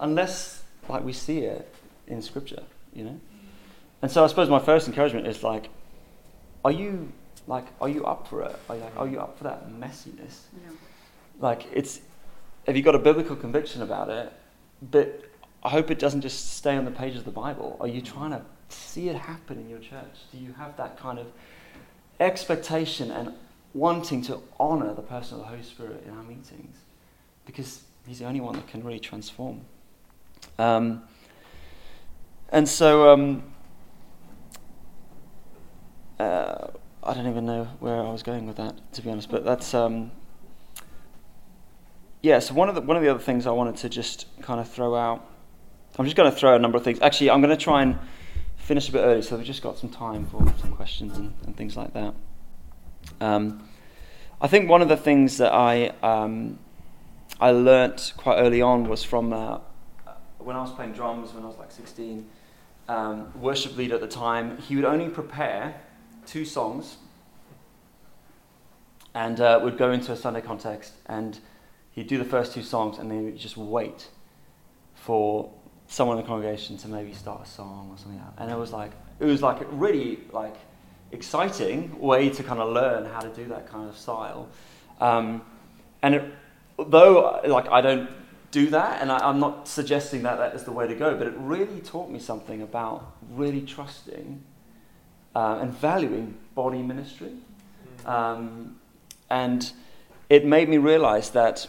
[0.00, 1.72] unless like we see it
[2.06, 2.62] in scripture,
[2.94, 3.20] you know.
[4.02, 5.68] And so I suppose my first encouragement is like,
[6.64, 7.12] are you
[7.46, 8.58] like are you up for it?
[8.68, 10.40] Are you, like, are you up for that messiness?
[11.38, 12.00] Like it's
[12.66, 14.32] have you got a biblical conviction about it?
[14.90, 15.24] But
[15.62, 17.76] I hope it doesn't just stay on the pages of the Bible.
[17.80, 20.16] Are you trying to see it happen in your church?
[20.32, 21.26] Do you have that kind of
[22.18, 23.34] expectation and
[23.74, 26.76] wanting to honor the person of the Holy Spirit in our meetings
[27.46, 29.60] because he's the only one that can really transform.
[30.58, 31.02] Um,
[32.50, 33.42] and so um,
[36.18, 36.68] uh,
[37.02, 39.30] I don't even know where I was going with that, to be honest.
[39.30, 40.10] But that's um,
[42.22, 42.40] yeah.
[42.40, 44.68] So one of the one of the other things I wanted to just kind of
[44.68, 45.26] throw out.
[45.98, 47.00] I'm just going to throw a number of things.
[47.00, 47.98] Actually, I'm going to try and
[48.56, 51.56] finish a bit early, so we've just got some time for some questions and, and
[51.56, 52.14] things like that.
[53.20, 53.68] Um,
[54.40, 56.58] I think one of the things that I um,
[57.40, 59.58] I learnt quite early on was from uh,
[60.38, 62.26] when I was playing drums when I was like 16.
[62.88, 65.80] Um, worship leader at the time, he would only prepare
[66.26, 66.96] two songs
[69.14, 71.38] and uh, would go into a Sunday context and
[71.92, 74.08] he'd do the first two songs and then just wait
[74.94, 75.52] for
[75.86, 78.42] someone in the congregation to maybe start a song or something like that.
[78.42, 80.56] And it was like it was like really like
[81.12, 84.48] exciting way to kind of learn how to do that kind of style.
[85.00, 85.42] Um,
[86.02, 86.24] and it,
[86.78, 88.10] though like I don't
[88.50, 91.26] do that, and I, am not suggesting that that is the way to go, but
[91.26, 94.42] it really taught me something about really trusting
[95.34, 97.32] uh, and valuing body ministry.
[98.04, 98.10] Mm.
[98.10, 98.76] Um,
[99.28, 99.72] and
[100.28, 101.68] it made me realize that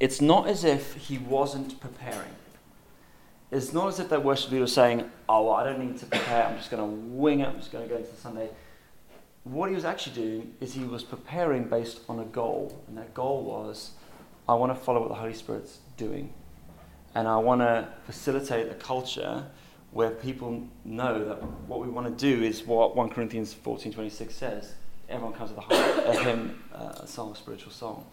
[0.00, 2.35] it's not as if he wasn't preparing.
[3.56, 6.46] It's not as if that worship leader was saying, oh, I don't need to prepare,
[6.46, 8.50] I'm just going to wing it, I'm just going to go into Sunday.
[9.44, 13.14] What he was actually doing is he was preparing based on a goal, and that
[13.14, 13.92] goal was,
[14.46, 16.32] I want to follow what the Holy Spirit's doing.
[17.14, 19.46] And I want to facilitate a culture
[19.90, 24.74] where people know that what we want to do is what 1 Corinthians 14:26 says.
[25.08, 28.04] Everyone comes with a, heart, a hymn, uh, a song, a spiritual song.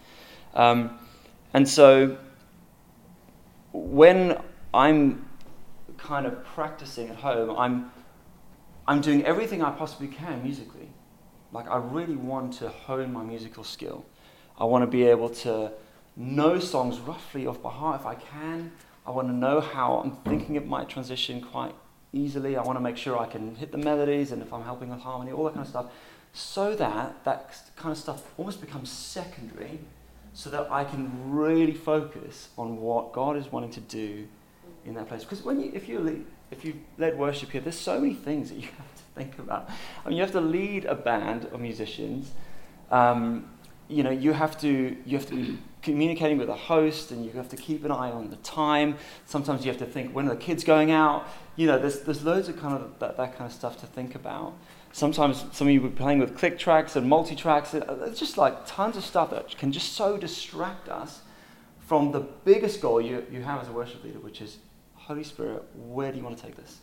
[0.54, 0.98] Um,
[1.54, 2.18] and so
[3.74, 4.38] when
[4.74, 5.26] I'm
[6.04, 7.92] kind of practicing at home, I'm,
[8.88, 10.90] I'm doing everything I possibly can musically.
[11.52, 14.06] Like, I really want to hone my musical skill.
[14.58, 15.72] I want to be able to
[16.16, 18.72] know songs roughly off by heart if I can.
[19.06, 21.74] I want to know how I'm thinking it might transition quite
[22.12, 22.56] easily.
[22.56, 25.00] I want to make sure I can hit the melodies and if I'm helping with
[25.00, 25.92] harmony, all that kind of stuff,
[26.34, 29.80] so that that kind of stuff almost becomes secondary,
[30.34, 34.28] so that I can really focus on what God is wanting to do
[34.86, 35.24] in that place.
[35.24, 38.50] Because when you, if you lead, if you led worship here, there's so many things
[38.50, 39.70] that you have to think about.
[40.06, 42.32] I mean, you have to lead a band of musicians.
[42.92, 43.50] Um,
[43.88, 47.32] you know, you have to you have to be communicating with the host and you
[47.34, 48.98] have to keep an eye on the time.
[49.26, 51.28] Sometimes you have to think, when are the kids going out?
[51.58, 54.16] You know, there's, there's loads of kind of that, that kind of stuff to think
[54.16, 54.54] about.
[54.94, 57.74] Sometimes some of you were playing with click tracks and multi tracks.
[57.74, 61.22] It's just like tons of stuff that can just so distract us
[61.80, 64.58] from the biggest goal you, you have as a worship leader, which is
[65.06, 66.78] Holy Spirit, where do you want to take this?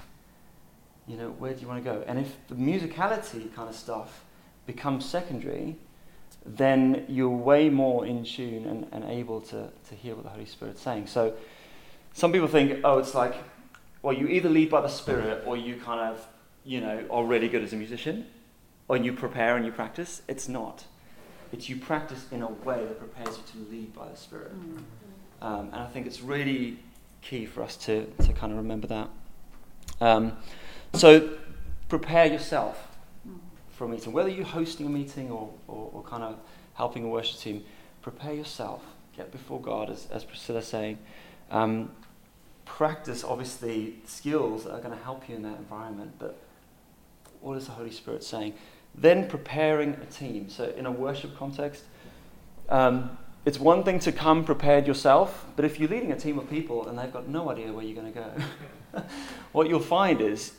[1.07, 2.05] You know, where do you want to go?
[2.07, 4.25] And if the musicality kind of stuff
[4.67, 5.77] becomes secondary,
[6.45, 10.45] then you're way more in tune and, and able to, to hear what the Holy
[10.45, 11.07] Spirit's saying.
[11.07, 11.35] So
[12.13, 13.35] some people think, oh, it's like,
[14.03, 16.27] well, you either lead by the Spirit or you kind of,
[16.65, 18.27] you know, are really good as a musician,
[18.89, 20.23] or you prepare and you practice.
[20.29, 20.85] It's not.
[21.53, 24.53] It's you practice in a way that prepares you to lead by the Spirit.
[24.55, 24.83] Mm.
[25.43, 26.79] Um, and I think it's really
[27.23, 29.09] key for us to, to kind of remember that.
[30.01, 30.37] Um,
[30.95, 31.31] so
[31.89, 32.97] prepare yourself
[33.71, 36.37] for a meeting, whether you're hosting a meeting or, or, or, kind of
[36.75, 37.65] helping a worship team,
[38.03, 38.83] prepare yourself.
[39.17, 40.99] Get before God, as, as Priscilla's saying.
[41.51, 41.91] Um,
[42.65, 46.39] practice, obviously, skills that are going to help you in that environment, but
[47.41, 48.55] what is the Holy Spirit saying?
[48.95, 50.49] Then preparing a team.
[50.49, 51.85] So, in a worship context,
[52.69, 56.49] um, it's one thing to come prepared yourself, but if you're leading a team of
[56.51, 58.19] people and they've got no idea where you're going to
[58.93, 59.03] go,
[59.53, 60.53] what you'll find is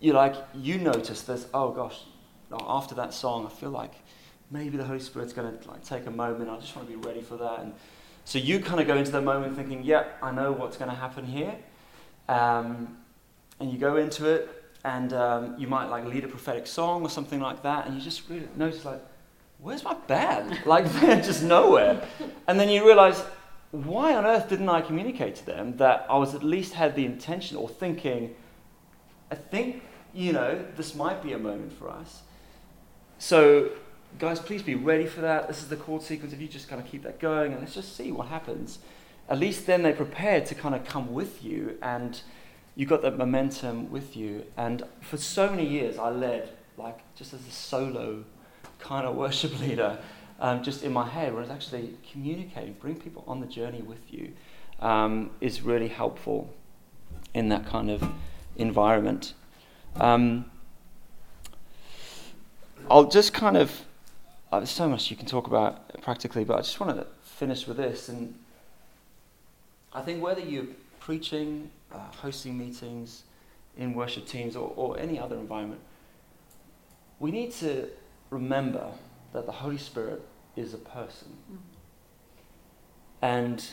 [0.00, 1.46] you like you notice this.
[1.52, 2.00] Oh gosh,
[2.52, 3.92] after that song, I feel like
[4.50, 6.48] maybe the Holy Spirit's going to like take a moment.
[6.48, 7.60] I just want to be ready for that.
[7.60, 7.74] And
[8.24, 10.96] so you kind of go into that moment thinking, "Yeah, I know what's going to
[10.96, 11.56] happen here,"
[12.28, 12.98] um,
[13.58, 14.48] and you go into it,
[14.84, 18.00] and um, you might like lead a prophetic song or something like that, and you
[18.00, 19.02] just really notice like,
[19.60, 22.06] "Where's my band?" like they're just nowhere,
[22.46, 23.22] and then you realize.
[23.70, 27.04] Why on earth didn't I communicate to them that I was at least had the
[27.04, 28.34] intention or thinking,
[29.30, 29.82] I think,
[30.14, 32.22] you know, this might be a moment for us.
[33.18, 33.70] So,
[34.18, 35.48] guys, please be ready for that.
[35.48, 36.32] This is the chord sequence.
[36.32, 38.78] If you just kind of keep that going and let's just see what happens.
[39.28, 42.20] At least then they're prepared to kind of come with you and
[42.74, 44.44] you've got that momentum with you.
[44.56, 48.24] And for so many years, I led like just as a solo
[48.78, 49.98] kind of worship leader,
[50.40, 54.32] um, just in my head, whereas actually communicating, bring people on the journey with you,
[54.80, 56.52] um, is really helpful
[57.34, 58.02] in that kind of
[58.56, 59.34] environment.
[59.96, 60.44] Um,
[62.90, 63.84] I'll just kind of,
[64.52, 67.66] uh, there's so much you can talk about practically, but I just want to finish
[67.66, 68.08] with this.
[68.08, 68.34] And
[69.92, 70.66] I think whether you're
[71.00, 73.24] preaching, uh, hosting meetings,
[73.76, 75.80] in worship teams, or, or any other environment,
[77.20, 77.88] we need to
[78.30, 78.92] remember
[79.32, 80.22] that the Holy Spirit
[80.56, 81.36] is a person.
[81.50, 81.56] Mm-hmm.
[83.20, 83.64] And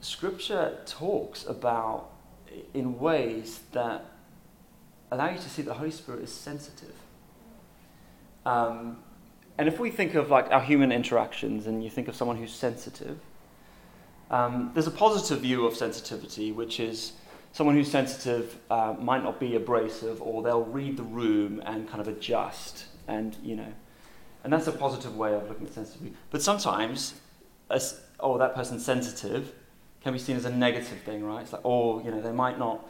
[0.00, 2.10] Scripture talks about
[2.74, 4.04] in ways that
[5.10, 6.94] allow you to see the Holy Spirit is sensitive.
[8.46, 8.98] Um,
[9.58, 12.52] and if we think of like our human interactions and you think of someone who's
[12.52, 13.18] sensitive,
[14.30, 17.12] um, there's a positive view of sensitivity, which is
[17.52, 22.00] someone who's sensitive uh, might not be abrasive or they'll read the room and kind
[22.00, 23.72] of adjust and, you know,
[24.44, 26.16] and that's a positive way of looking at sensitivity.
[26.30, 27.14] But sometimes,
[27.70, 29.52] as, oh, that person's sensitive
[30.02, 31.42] can be seen as a negative thing, right?
[31.42, 32.88] It's like, oh, you know, they might not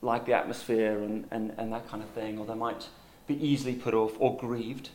[0.00, 2.88] like the atmosphere and, and, and that kind of thing, or they might
[3.26, 4.90] be easily put off or grieved.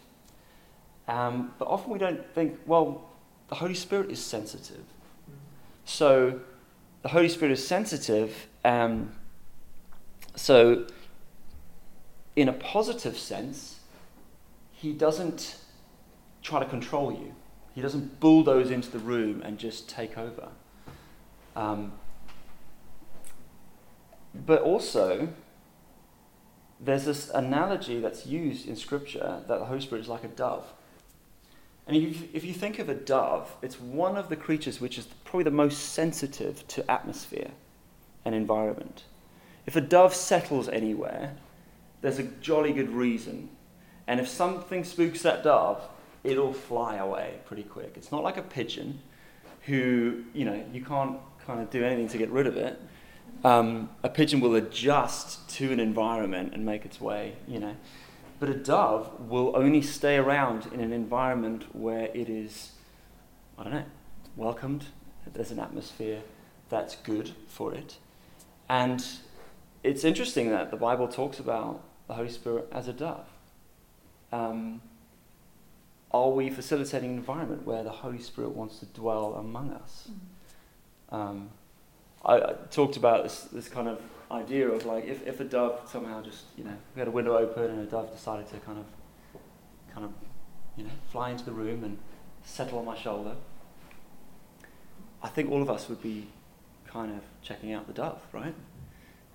[1.08, 3.10] Um, but often we don't think, well,
[3.50, 4.84] the Holy Spirit is sensitive.
[5.86, 6.40] So
[7.04, 8.48] the Holy Spirit is sensitive.
[8.66, 9.12] Um,
[10.36, 10.88] so,
[12.36, 13.80] in a positive sense,
[14.72, 15.58] He doesn't
[16.42, 17.36] try to control you,
[17.76, 20.50] He doesn't bulldoze into the room and just take over.
[21.56, 21.92] Um,
[24.34, 25.28] but also,
[26.80, 30.74] there's this analogy that's used in Scripture that the Holy Spirit is like a dove.
[31.88, 34.98] And if you, if you think of a dove, it's one of the creatures which
[34.98, 37.52] is probably the most sensitive to atmosphere
[38.24, 39.04] and environment.
[39.66, 41.36] If a dove settles anywhere,
[42.02, 43.50] there's a jolly good reason.
[44.08, 45.82] And if something spooks that dove,
[46.24, 47.94] it'll fly away pretty quick.
[47.96, 49.00] It's not like a pigeon
[49.66, 52.80] who, you know, you can't kind of do anything to get rid of it.
[53.44, 57.76] Um, a pigeon will adjust to an environment and make its way, you know.
[58.44, 62.74] But a dove will only stay around in an environment where it is,
[63.58, 63.86] I don't know,
[64.36, 64.88] welcomed.
[65.32, 66.20] There's an atmosphere
[66.68, 67.96] that's good for it.
[68.68, 69.02] And
[69.82, 73.26] it's interesting that the Bible talks about the Holy Spirit as a dove.
[74.34, 74.82] Um,
[76.12, 80.10] are we facilitating an environment where the Holy Spirit wants to dwell among us?
[81.14, 81.50] Um,
[82.26, 84.02] I, I, talked about this, this kind of
[84.34, 87.38] idea of like if, if a dove somehow just you know we had a window
[87.38, 88.86] open and a dove decided to kind of
[89.94, 90.12] kind of
[90.76, 91.98] you know fly into the room and
[92.44, 93.36] settle on my shoulder.
[95.22, 96.28] I think all of us would be
[96.86, 98.54] kind of checking out the dove, right?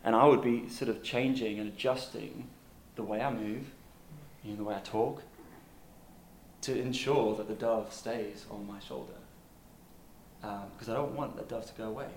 [0.05, 2.49] And I would be sort of changing and adjusting
[2.95, 3.71] the way I move,
[4.45, 5.23] you know, the way I talk,
[6.63, 9.15] to ensure that the dove stays on my shoulder.
[10.41, 12.09] Because um, I don't want the dove to go away.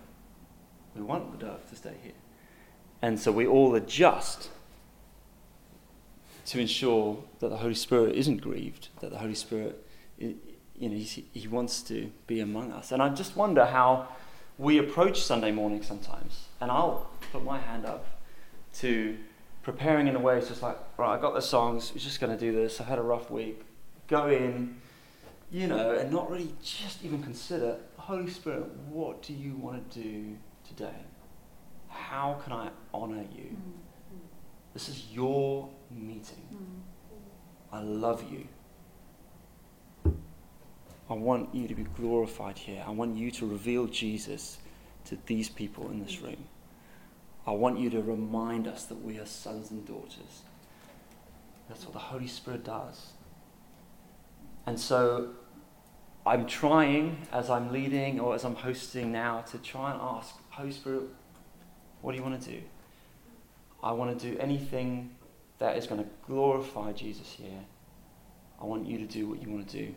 [0.96, 2.12] We want the dove to stay here.
[3.02, 4.50] And so we all adjust
[6.46, 9.84] to ensure that the Holy Spirit isn't grieved, that the Holy Spirit,
[10.18, 10.36] you
[10.80, 12.92] know, he, wants to be among us.
[12.92, 14.08] And I just wonder how
[14.58, 16.46] we approach Sunday morning sometimes.
[16.60, 18.06] And I'll put my hand up
[18.76, 19.18] to
[19.64, 22.38] preparing in a way it's just like, right, I got the songs, we're just going
[22.38, 23.62] to do this, I've had a rough week.
[24.08, 24.76] Go in,
[25.52, 30.00] you know, and not really just even consider, Holy Spirit, what do you want to
[30.02, 30.38] do
[30.68, 30.96] today?
[31.92, 33.44] How can I honor you?
[33.44, 34.18] Mm-hmm.
[34.74, 36.48] This is your meeting.
[36.54, 37.76] Mm-hmm.
[37.76, 38.48] I love you.
[41.10, 42.84] I want you to be glorified here.
[42.88, 44.60] I want you to reveal Jesus
[45.06, 46.46] to these people in this room.
[47.46, 50.44] I want you to remind us that we are sons and daughters.
[51.68, 53.12] That's what the Holy Spirit does.
[54.66, 55.32] And so
[56.26, 60.72] I'm trying, as I'm leading or as I'm hosting now, to try and ask, Holy
[60.72, 61.04] Spirit,
[62.02, 62.62] what do you want to do?
[63.84, 65.12] I want to do anything
[65.60, 67.60] that is going to glorify Jesus here.
[68.62, 69.94] I want you to do what you want to do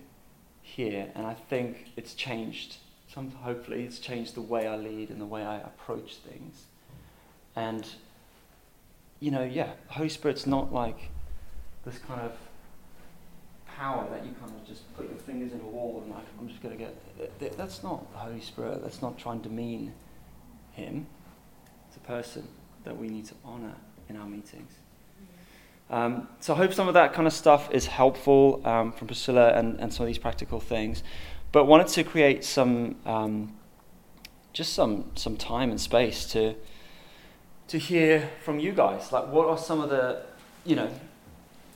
[0.63, 1.11] here.
[1.15, 2.77] And I think it's changed.
[3.13, 6.65] Some, hopefully, it's changed the way I lead and the way I approach things.
[7.57, 7.87] And,
[9.21, 11.11] you know, yeah, the Holy Spirit's not like
[11.85, 12.33] this kind of
[13.67, 16.49] power that you kind of just put your fingers in a wall and like, I'm
[16.49, 17.57] just going to get.
[17.57, 18.83] That's not the Holy Spirit.
[18.83, 19.93] That's not trying to demean
[20.73, 21.07] Him.
[22.07, 22.47] Person
[22.85, 23.75] that we need to honor
[24.09, 24.73] in our meetings.
[25.91, 29.53] Um, so I hope some of that kind of stuff is helpful um, from Priscilla
[29.53, 31.03] and, and some of these practical things.
[31.53, 33.55] But wanted to create some, um,
[34.53, 36.55] just some, some time and space to,
[37.69, 39.13] to hear from you guys.
[39.13, 40.23] Like, what are some of the,
[40.65, 40.91] you know,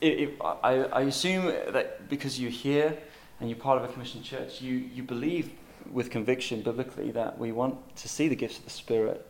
[0.01, 2.97] it, it, I, I assume that because you're here
[3.39, 5.51] and you're part of a commissioned church, you, you believe
[5.91, 9.25] with conviction biblically that we want to see the gifts of the Spirit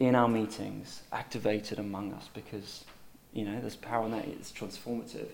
[0.00, 2.84] in our meetings activated among us because,
[3.32, 5.28] you know, there's power in that, it's transformative.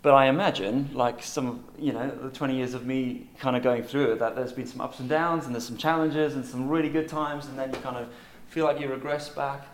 [0.00, 3.84] But I imagine, like some, you know, the 20 years of me kind of going
[3.84, 6.68] through it, that there's been some ups and downs and there's some challenges and some
[6.68, 8.08] really good times, and then you kind of
[8.48, 9.64] feel like you regress back.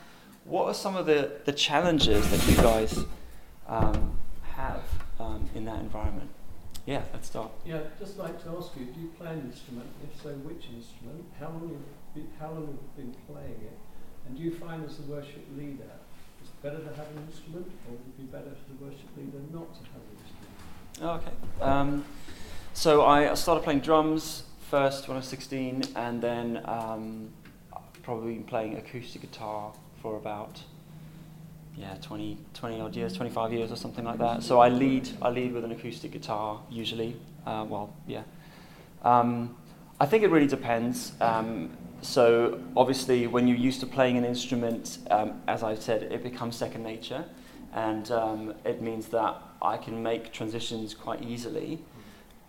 [0.44, 3.04] What are some of the, the challenges that you guys
[3.68, 4.18] um,
[4.52, 4.82] have
[5.18, 6.28] um, in that environment?
[6.84, 7.50] Yeah, let's start.
[7.64, 9.88] Yeah, just like to ask you, do you play an instrument?
[10.02, 11.24] If so, which instrument?
[11.38, 13.78] How long have you, how long have you been playing it?
[14.28, 15.90] And do you find as the worship leader,
[16.40, 19.38] it's better to have an instrument, or would it be better for the worship leader
[19.52, 21.32] not to have an instrument?
[21.60, 21.64] Okay.
[21.64, 22.04] Um,
[22.74, 27.30] so I started playing drums first when I was 16, and then um,
[28.02, 29.72] probably been playing acoustic guitar
[30.02, 30.62] for about
[31.76, 34.42] yeah 20, 20 odd years, 25 years or something like that.
[34.42, 37.16] So I lead I lead with an acoustic guitar usually.
[37.46, 38.22] Uh, well, yeah.
[39.02, 39.56] Um,
[40.00, 41.12] I think it really depends.
[41.20, 46.22] Um, so obviously, when you're used to playing an instrument, um, as I said, it
[46.22, 47.24] becomes second nature,
[47.72, 51.80] and um, it means that I can make transitions quite easily.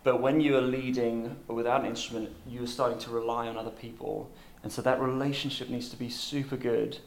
[0.02, 4.30] But when you are leading without an instrument, you're starting to rely on other people
[4.62, 6.98] and so that relationship needs to be super good.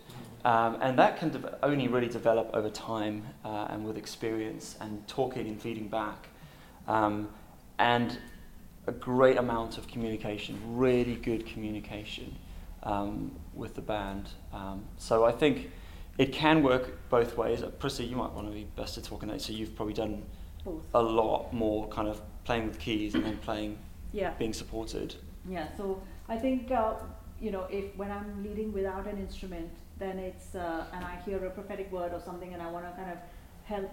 [0.45, 5.07] Um, and that can de- only really develop over time uh, and with experience and
[5.07, 6.27] talking and feeding back.
[6.87, 7.29] Um,
[7.79, 8.17] and
[8.87, 12.35] a great amount of communication, really good communication
[12.83, 14.29] um, with the band.
[14.51, 15.71] Um, so I think
[16.17, 17.63] it can work both ways.
[17.63, 19.41] Uh, Prissy, you might want to be best at talking that.
[19.41, 20.23] So you've probably done
[20.65, 20.83] Both.
[20.93, 23.77] a lot more kind of playing with keys and then playing,
[24.11, 24.33] Yeah.
[24.37, 25.15] being supported.
[25.49, 26.95] Yeah, so I think uh,
[27.41, 31.45] you know if when I'm leading without an instrument, then it's uh, and I hear
[31.45, 33.17] a prophetic word or something, and I want to kind of
[33.65, 33.91] help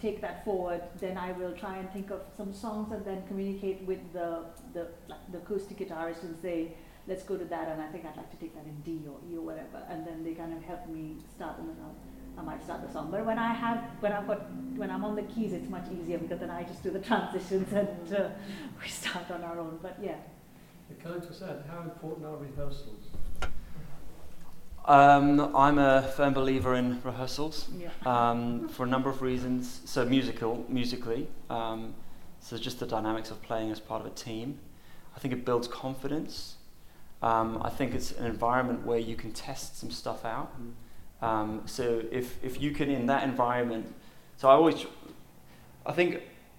[0.00, 0.82] take that forward.
[1.00, 4.88] Then I will try and think of some songs and then communicate with the the
[5.32, 6.72] the acoustic guitarist and say,
[7.06, 9.18] let's go to that, and I think I'd like to take that in D or
[9.30, 11.94] E or whatever, and then they kind of help me start, and then I'll,
[12.36, 13.10] I might start the song.
[13.10, 16.18] But when I have when I've got when I'm on the keys, it's much easier
[16.18, 18.28] because then I just do the transitions and uh,
[18.82, 19.78] we start on our own.
[19.82, 20.16] But yeah.
[21.00, 23.04] Can I just add, how important are rehearsals?
[24.86, 27.88] Um, I'm a firm believer in rehearsals Yeah.
[28.04, 29.80] um, for a number of reasons.
[29.86, 31.94] So musical, musically, um,
[32.40, 34.58] so just the dynamics of playing as part of a team.
[35.16, 36.56] I think it builds confidence.
[37.22, 40.54] Um, I think it's an environment where you can test some stuff out.
[41.22, 43.94] Um, so if, if you can in that environment,
[44.36, 44.84] so I always,
[45.86, 46.16] I think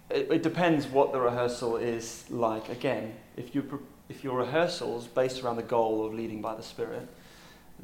[0.10, 2.70] it, it depends what the rehearsal is like.
[2.70, 6.62] Again, if you if your rehearsal is based around the goal of leading by the
[6.64, 7.08] Spirit,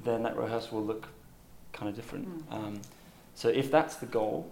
[0.04, 1.08] then that rehearsal will look
[1.74, 2.50] kind of different.
[2.50, 2.54] Mm.
[2.54, 2.82] Um,
[3.36, 4.50] so if that's the goal,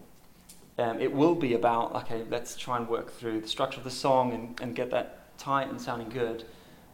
[0.78, 3.92] um, it will be about okay, let's try and work through the structure of the
[3.92, 6.46] song and, and get that tight and sounding good.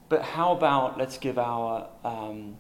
[0.10, 2.58] But how about let's give our um,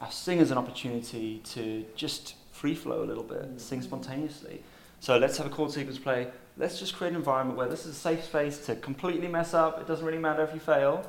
[0.00, 3.60] our singers an opportunity to just free flow a little bit, Mm.
[3.60, 4.62] sing spontaneously.
[5.00, 6.28] So let's have a chord sequence play.
[6.56, 9.80] Let's just create an environment where this is a safe space to completely mess up.
[9.80, 11.04] It doesn't really matter if you fail.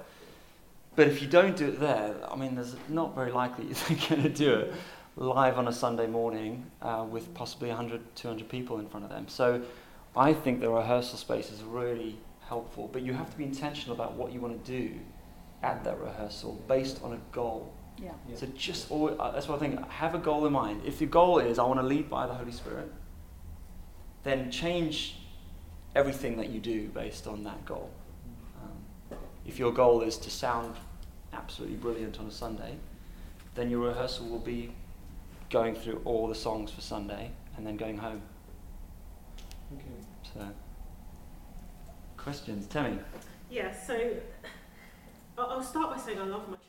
[0.96, 4.24] But if you don't do it there, I mean, there's not very likely you're going
[4.24, 4.74] to do it
[5.18, 9.28] live on a Sunday morning uh, with possibly 100, 200 people in front of them.
[9.28, 9.62] So
[10.16, 12.18] I think the rehearsal space is really
[12.48, 14.94] helpful, but you have to be intentional about what you want to do
[15.64, 17.74] at that rehearsal based on a goal.
[17.98, 18.12] Yeah.
[18.30, 18.36] Yeah.
[18.36, 19.90] So just always, uh, that's what I think.
[19.90, 20.82] Have a goal in mind.
[20.86, 22.92] If your goal is I want to lead by the Holy Spirit,
[24.24, 25.18] then change
[25.96, 27.90] everything that you do based on that goal.
[28.62, 30.76] Um, if your goal is to sound
[31.46, 32.76] absolutely brilliant on a Sunday,
[33.54, 34.74] then your rehearsal will be
[35.52, 38.24] going through all the songs for Sunday and then going home.
[39.76, 39.86] Okay.
[40.34, 40.48] So,
[42.18, 42.98] questions, Temmie?
[43.52, 43.96] Yeah, so
[45.38, 46.66] I'll I'll start by saying I love my church.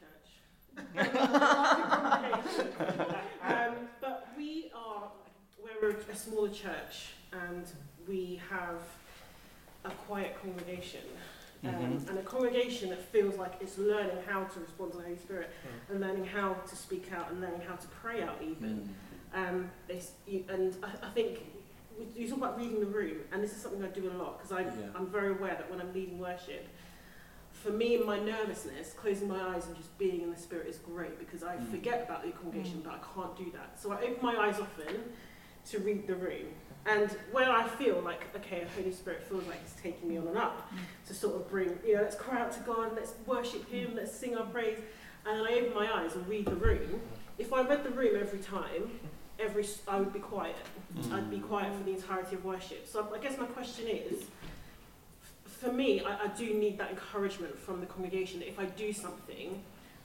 [3.49, 5.11] um, but we are,
[5.59, 7.65] we're a, a smaller church and
[8.07, 8.83] we have
[9.87, 11.01] a quiet congregation.
[11.65, 12.09] Um, Mhm.
[12.09, 15.51] And a congregation that feels like it's learning how to respond to the Holy Spirit
[15.91, 18.95] and learning how to speak out and learning how to pray out even.
[19.35, 21.41] Um, this, you, and I, I think
[22.15, 24.51] you talk about reading the room, and this is something I do a lot because
[24.79, 24.87] Yeah.
[24.95, 26.67] I'm very aware that when I'm leading worship,
[27.53, 31.19] for me, my nervousness, closing my eyes and just being in the spirit is great
[31.19, 31.71] because I Mm.
[31.71, 32.85] forget about the congregation, Mm.
[32.85, 33.81] but I can't do that.
[33.81, 35.15] So I open my eyes often
[35.71, 36.55] to read the room.
[36.89, 40.29] And when I feel like, okay, the Holy Spirit feels like it's taking me on
[40.29, 40.71] and up
[41.09, 44.15] to sort of bring, you know, let's cry out to God, let's worship Him, let's
[44.15, 44.79] sing our praise.
[45.27, 47.01] And then I open my eyes and read the room.
[47.39, 49.01] If I read the room every time,
[49.41, 50.55] every s- I would be quiet.
[51.13, 52.87] I'd be quiet for the entirety of worship.
[52.87, 54.25] So I guess my question is,
[55.45, 58.93] for me, I, I do need that encouragement from the congregation that if I do
[58.93, 59.61] something,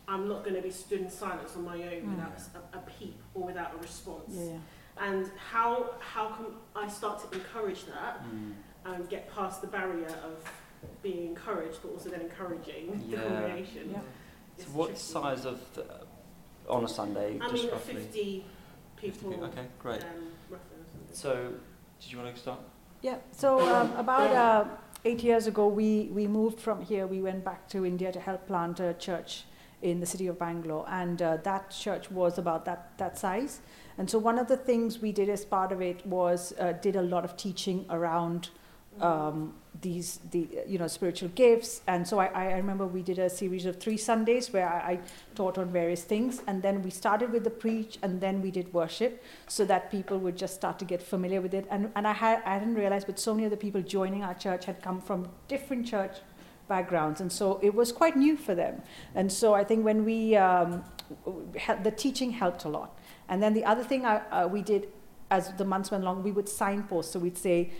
[0.07, 2.15] I'm not going to be stood in silence on my own Mm.
[2.15, 2.34] without
[2.73, 4.23] a, a peep or without a response.
[4.34, 4.57] Yeah.
[4.98, 8.54] And how how can I start to encourage that Mm.
[8.86, 10.38] and get past the barrier of
[11.02, 13.24] being encouraged, but also then encouraging the Yeah.
[13.24, 13.92] congregation?
[13.92, 14.00] Yeah.
[14.58, 15.00] So what tricky.
[15.02, 15.86] size of the,
[16.70, 17.39] on a Sunday?
[17.42, 17.94] I just mean, roughly.
[17.96, 18.46] 50
[18.98, 19.46] 50 people.
[19.46, 20.04] Okay, great.
[20.04, 20.10] Um,
[20.50, 21.14] roughly or something.
[21.14, 21.54] So,
[22.00, 22.60] did you want to start?
[23.02, 23.18] Yeah.
[23.32, 24.66] So um, about uh,
[25.06, 27.08] eight years ago, we, we moved from here.
[27.08, 29.46] We went back to India to help plant a church
[29.82, 33.62] in the city of Bangalore, and uh, that church was about that that size.
[34.02, 36.95] And so one of the things we did as part of it was uh, did
[36.95, 38.49] a lot of teaching around
[38.99, 41.82] um, these the you know spiritual gifts.
[41.86, 44.99] And so I, I remember we did a series of three sundays where I, I
[45.36, 46.41] taught on various things.
[46.47, 50.18] And then we started with the preach and then we did worship so that people
[50.18, 51.68] would just start to get familiar with it.
[51.70, 54.34] And, and I, had, I hadn't realize, but so many of the people joining our
[54.34, 56.18] church had come from different church
[56.68, 57.22] backgrounds.
[57.22, 58.82] And so it was quite new for them.
[59.14, 60.84] And so I think when we um,
[61.84, 62.97] the teaching helped a lot
[63.32, 64.89] and then the other thing I, uh, we did
[65.32, 67.13] as the months went along we would signpost.
[67.13, 67.71] So we'd say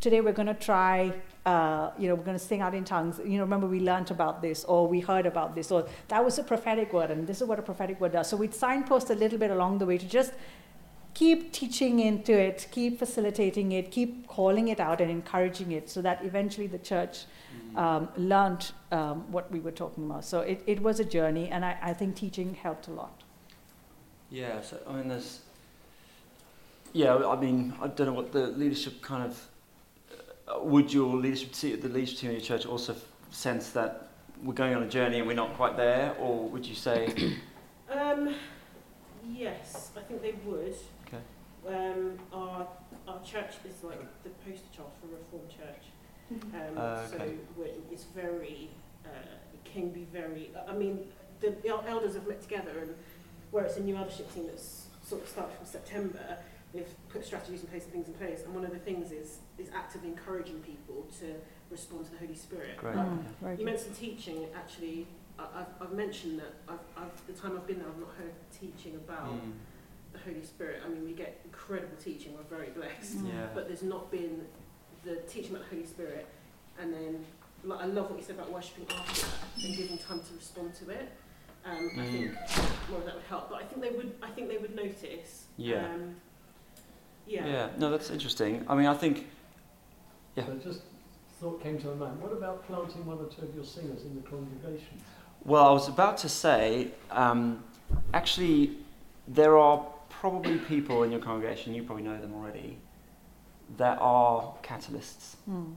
[0.00, 1.12] today we're going to try
[1.44, 3.20] uh, you know we're going to sing out in tongues.
[3.22, 6.38] You know remember we learned about this or we heard about this or that was
[6.38, 8.28] a prophetic word and this is what a prophetic word does.
[8.28, 10.32] So we'd signpost a little bit along the way to just
[11.12, 16.00] keep teaching into it keep facilitating it keep calling it out and encouraging it so
[16.00, 17.24] that eventually the church
[17.74, 20.24] um, learned um, what we were talking about.
[20.24, 23.24] So it, it was a journey and I, I think teaching helped a lot
[24.30, 25.40] Yeah, so I mean, there's
[26.92, 29.46] yeah, I mean, I don't know what the leadership kind of.
[30.48, 32.96] Uh, would your leadership team, the leadership team of your church, also
[33.30, 34.08] sense that
[34.42, 37.36] we're going on a journey and we're not quite there, or would you say,
[37.92, 38.34] Um,
[39.28, 40.74] yes, I think they would.
[41.06, 41.22] Okay.
[41.68, 42.66] Um, our
[43.06, 45.84] our church is like the poster child for a Reformed church.
[46.54, 47.34] Um, Uh, So okay.
[47.56, 48.70] we're, it's very,
[49.04, 49.08] uh,
[49.54, 50.50] it can be very.
[50.68, 51.06] I mean,
[51.40, 52.94] the el- elders have met together, and
[53.50, 56.38] where it's a new eldership team that's sort of started from September,
[56.72, 58.42] they've put strategies in place and things in place.
[58.44, 61.34] And one of the things is is actively encouraging people to
[61.70, 62.76] respond to the Holy Spirit.
[62.76, 62.96] Great.
[62.96, 64.46] Like, Mm, very you mentioned teaching.
[64.54, 65.06] Actually,
[65.38, 68.32] I- I've, I've mentioned that I've, I've, the time I've been there, I've not heard
[68.58, 69.52] teaching about Mm,
[70.12, 70.82] the Holy Spirit.
[70.84, 72.34] I mean, we get incredible teaching.
[72.36, 73.28] We're very blessed, Mm.
[73.28, 74.46] yeah, but there's not been
[75.04, 76.26] the teaching about the Holy Spirit.
[76.80, 77.24] And then,
[77.64, 80.74] like, I love what you said about worshiping after that and giving time to respond
[80.76, 81.10] to it.
[81.64, 82.32] Um, I think
[82.88, 83.50] more of that would help.
[83.50, 84.14] But I think they would.
[84.22, 85.44] I think they would notice.
[85.56, 85.84] Yeah.
[85.84, 86.16] Um,
[87.26, 87.46] yeah.
[87.46, 87.68] yeah.
[87.78, 88.64] No, that's interesting.
[88.68, 89.26] I mean, I think,
[90.36, 90.46] Yeah.
[90.46, 90.80] So just
[91.40, 92.20] thought came to my mind.
[92.20, 94.98] What about planting one or two of your singers in the congregation?
[95.44, 97.62] well, I was about to say, um,
[98.12, 98.76] actually,
[99.26, 102.76] there are probably people in your congregation, you probably know them already,
[103.78, 105.36] that are catalysts.
[105.48, 105.74] Mm.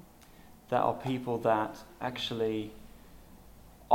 [0.69, 2.71] that are people that actually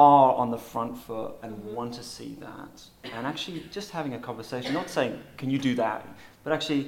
[0.07, 2.74] are on the front foot and want to see that
[3.16, 6.07] and actually just having a conversation not saying can you do that
[6.44, 6.82] but actually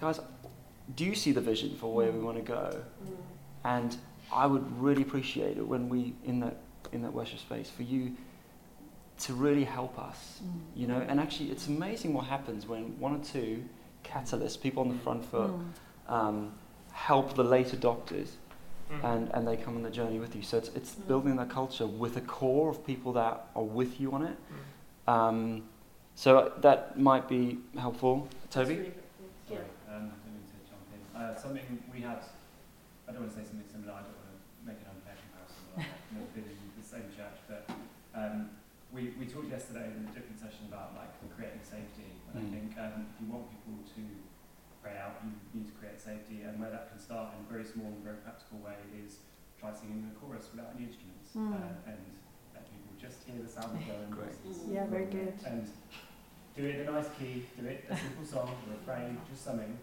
[0.00, 0.20] guys
[0.94, 2.64] do you see the vision for where we want to go
[3.04, 3.16] Mm.
[3.64, 3.96] and
[4.42, 6.56] i would really appreciate it when we in that
[6.92, 8.02] in that worship space for you
[9.24, 10.60] to really help us Mm.
[10.80, 13.64] you know and actually it's amazing what happens when one or two
[14.04, 16.12] catalysts people on the front foot Mm.
[16.18, 16.52] um,
[16.92, 18.30] help the late adopters
[18.90, 19.04] Mm.
[19.04, 20.42] and, and they come on the journey with you.
[20.42, 21.06] So it's, it's Mm.
[21.06, 24.36] building that culture with a core of people that are with you on it.
[25.06, 25.12] Mm.
[25.12, 25.62] Um,
[26.16, 28.26] so that might be helpful.
[28.50, 28.74] Toby?
[28.74, 28.86] really.
[28.90, 29.48] Yeah.
[29.48, 31.00] Sorry, um, I didn't mean to jump in.
[31.14, 31.62] Uh, something
[31.94, 32.18] we had,
[33.06, 35.62] I don't want to say something similar, I don't want to make an unfair comparison,
[35.70, 37.62] but I've never been in the same church, but
[38.18, 38.50] um,
[38.90, 42.50] we, we talked yesterday in a different session about like creating safety, and I Mm.
[42.54, 44.02] think um, if you want people to
[44.82, 47.64] pray out, you need to create safety, and where that can start in a very
[47.64, 49.20] small and very practical way is
[49.60, 51.52] try singing the chorus without any instruments, Mm.
[51.52, 52.00] uh, and
[52.54, 54.10] let people just hear the sound of going.
[54.10, 54.34] Great.
[54.66, 55.34] Yeah, very good.
[55.46, 55.68] And
[56.56, 59.78] do it in a nice key, do it a simple song, a refrain, just something.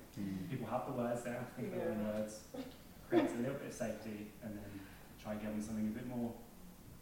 [0.50, 2.20] People have the words, they don't have to think of their own Yeah.
[2.20, 2.34] words.
[3.10, 4.72] Creates a little bit of safety, and then
[5.22, 6.34] try and give them something a bit more,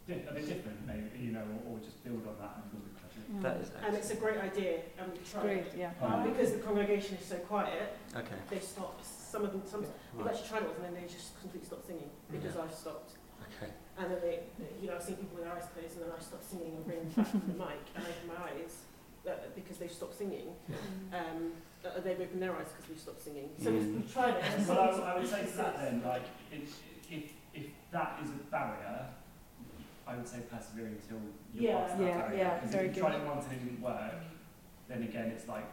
[0.06, 2.84] di- a bit different, maybe, you know, or, or just build on that and build
[2.86, 2.95] a culture.
[3.32, 3.42] Mm.
[3.42, 5.74] That is And it's a great idea, and we've tried Great, it.
[5.76, 5.90] yeah.
[6.00, 8.36] But because the congregation is so quiet, Okay.
[8.50, 9.02] they stop.
[9.04, 9.90] Some of them, some, we've
[10.24, 10.32] Right.
[10.34, 12.62] actually tried it once, and then they just completely stopped singing because Yeah.
[12.62, 13.12] I've stopped.
[13.42, 13.72] Okay.
[13.98, 14.40] And then they,
[14.80, 16.84] you know, I've seen people with their eyes closed, and then I stop singing and
[16.86, 18.84] bring back the mic and open my eyes
[19.26, 20.54] uh, because they've stopped singing.
[21.12, 21.52] Um,
[21.84, 23.50] uh, they've opened their eyes because we've stopped singing.
[23.62, 23.94] So we've, Mm.
[23.96, 24.44] we've tried it.
[24.54, 26.22] and Well, I, I would say to that then, like,
[26.52, 26.78] if,
[27.10, 29.06] if, if that is a barrier,
[30.06, 31.18] I would say persevere until
[31.52, 31.80] you Yeah.
[31.80, 32.38] pass that Yeah, barrier.
[32.38, 33.22] yeah, Because very if you tried good.
[33.22, 34.14] it once and it didn't work,
[34.88, 35.66] then again, it's like,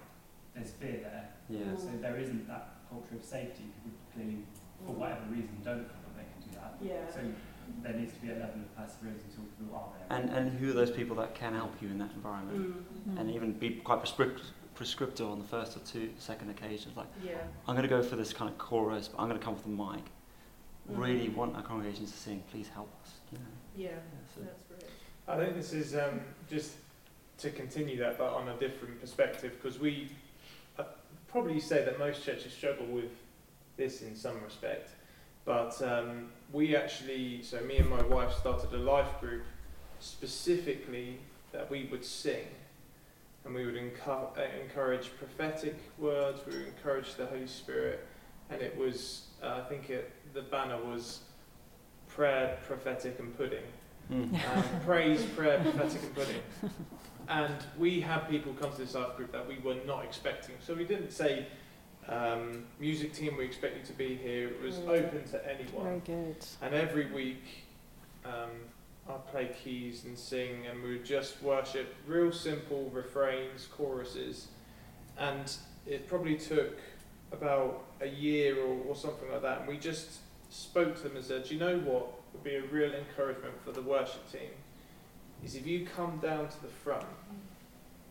[0.55, 1.29] there's fear there.
[1.49, 1.75] Yeah.
[1.77, 3.65] So there isn't that culture of safety.
[3.84, 4.45] People clearly,
[4.86, 6.73] for whatever reason, don't feel that they can do that.
[6.81, 7.09] Yeah.
[7.13, 7.21] So
[7.84, 10.17] there needs to be a level of perseverance until people are there.
[10.17, 12.75] And, and who are those people that can help you in that environment?
[13.09, 13.19] Mm.
[13.19, 14.41] And even be quite prescript,
[14.75, 16.97] prescriptive on the first or two, second occasions.
[16.97, 17.38] Like, Yeah.
[17.67, 19.65] I'm going to go for this kind of chorus, but I'm going to come with
[19.65, 20.05] a mic.
[20.88, 21.36] Really Mhm.
[21.36, 23.13] want our congregations to sing, please help us.
[23.31, 23.43] You know?
[23.75, 23.89] Yeah.
[23.89, 23.95] Yeah,
[24.34, 24.91] so- That's great.
[25.27, 26.71] I think this is um, just
[27.39, 30.09] to continue that, but on a different perspective, because we
[30.77, 30.84] uh,
[31.27, 33.11] probably say that most churches struggle with
[33.77, 34.91] this in some respect,
[35.45, 39.43] but um, we actually, so me and my wife started a life group
[39.99, 41.17] specifically
[41.51, 42.45] that we would sing,
[43.45, 48.05] and we would encu- uh, encourage prophetic words, we would encourage the Holy Spirit,
[48.49, 51.21] and it was, uh, I think it, the banner was
[52.07, 53.63] prayer, prophetic, and pudding
[54.12, 54.34] Mm.
[54.34, 56.41] um, praise, prayer, prophetic, and pudding.
[57.30, 60.56] And we had people come to this life group that we were not expecting.
[60.60, 61.47] So we didn't say,
[62.08, 64.49] um, music team, we expect you to be here.
[64.49, 65.86] It was open to anyone.
[65.86, 66.45] Very good.
[66.62, 67.43] And every week,
[68.26, 68.51] um,
[69.10, 74.47] I'd play keys and sing, and we would just worship real simple refrains, choruses.
[75.18, 75.51] And
[75.86, 76.78] it probably took
[77.32, 79.60] about a year or, or something like that.
[79.60, 82.61] And we just spoke to them and said, Do you know what would be a
[82.63, 84.49] real encouragement for the worship team?
[85.43, 87.05] Is if you come down to the front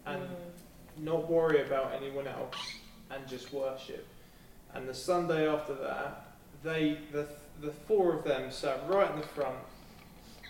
[0.06, 0.28] and Mm.
[1.04, 2.56] not worry about anyone else
[3.10, 4.06] and just worship.
[4.74, 6.26] And the Sunday after that,
[6.62, 7.26] they the
[7.60, 9.58] the four of them sat right in the front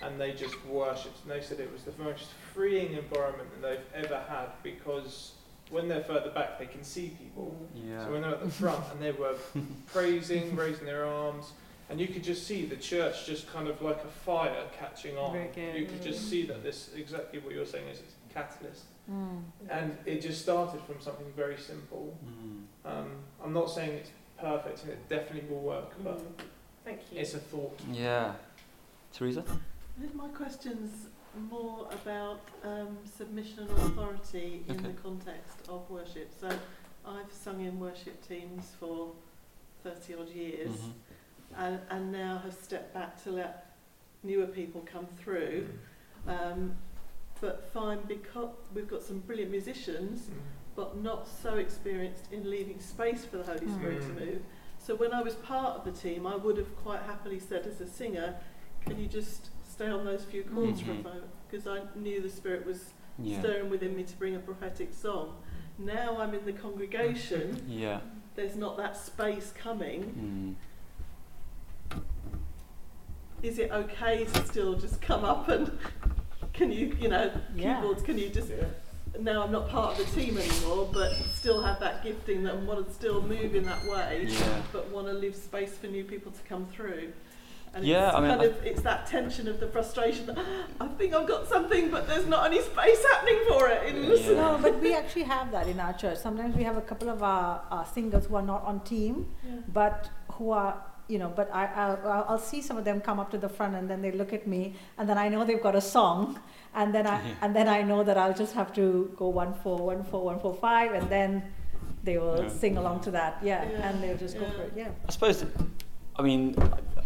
[0.03, 1.23] and they just worshipped.
[1.23, 3.63] And they said it was the most freeing environment that
[3.95, 5.33] they've ever had because
[5.71, 7.55] when they're further back, they can see people.
[7.75, 8.05] Yeah.
[8.05, 9.37] So when they're at the front and they were
[9.87, 11.53] praising, raising their arms,
[11.93, 15.31] and you could just see the church just kind of like a fire catching on.
[15.35, 15.75] Very good.
[15.79, 19.43] You could just see that this exactly what you're saying is it's a catalyst, Mm.
[19.69, 22.17] and it just started from something very simple.
[22.25, 22.65] Mm.
[22.91, 23.11] Um,
[23.45, 26.45] I'm not saying it's perfect and it definitely will work, but Mm.
[26.85, 27.19] Thank you.
[27.21, 27.79] it's a thought.
[27.93, 28.33] Yeah.
[29.13, 29.45] Teresa?
[29.47, 31.09] I think my question's
[31.51, 34.89] more about um, submission and authority in Okay.
[34.89, 36.31] the context of worship.
[36.41, 36.49] So
[37.05, 39.13] I've sung in worship teams for
[39.83, 40.93] 30 odd years Mhm.
[41.59, 43.75] And, and now have stepped back to let
[44.23, 45.69] newer people come through.
[46.27, 46.77] Um,
[47.41, 50.31] but fine, because we've got some brilliant musicians,
[50.77, 54.07] but not so experienced in leaving space for the Holy Spirit Mm.
[54.19, 54.43] to move.
[54.79, 57.81] So when I was part of the team, I would have quite happily said as
[57.81, 58.37] a singer,
[58.87, 61.05] can you just stay on those few chords for a Mhm.
[61.05, 61.31] moment?
[61.51, 63.41] Because I knew the Spirit was Yeah.
[63.41, 65.37] stirring within me to bring a prophetic song.
[65.79, 68.01] Now I'm in the congregation, Yeah.
[68.35, 70.57] there's not that space coming.
[70.59, 70.72] Mm.
[73.43, 75.77] Is it okay to still just come up and
[76.53, 77.77] can you, you know, Yeah.
[77.81, 78.51] keyboards, can you just
[79.19, 82.87] now I'm not part of the team anymore, but still have that gifting that want
[82.87, 84.63] to still move in that way, Yeah.
[84.73, 87.13] but want to leave space for new people to come through.
[87.75, 90.39] And Yeah, it's I mean, kind I- of it's that tension of the frustration that
[90.81, 93.89] I think I've got something, but there's not any space happening for it.
[93.89, 94.33] In Yeah.
[94.35, 96.19] No, but we actually have that in our church.
[96.19, 99.35] Sometimes we have a couple of our, our singers who are not on team,
[99.69, 103.19] but who are you know but I, I'll, I'll- I'll see some of them come
[103.21, 105.63] up to the front and then they look at me and then I know they've
[105.63, 106.39] got a song
[106.75, 107.35] and then I Yeah.
[107.43, 110.39] and then I know that I'll just have to go one four one four one
[110.41, 111.43] four five and then
[112.05, 112.49] they will Yeah.
[112.49, 115.45] sing along to that yeah, Yeah, and they'll just go for it yeah I suppose,
[116.17, 116.55] I mean,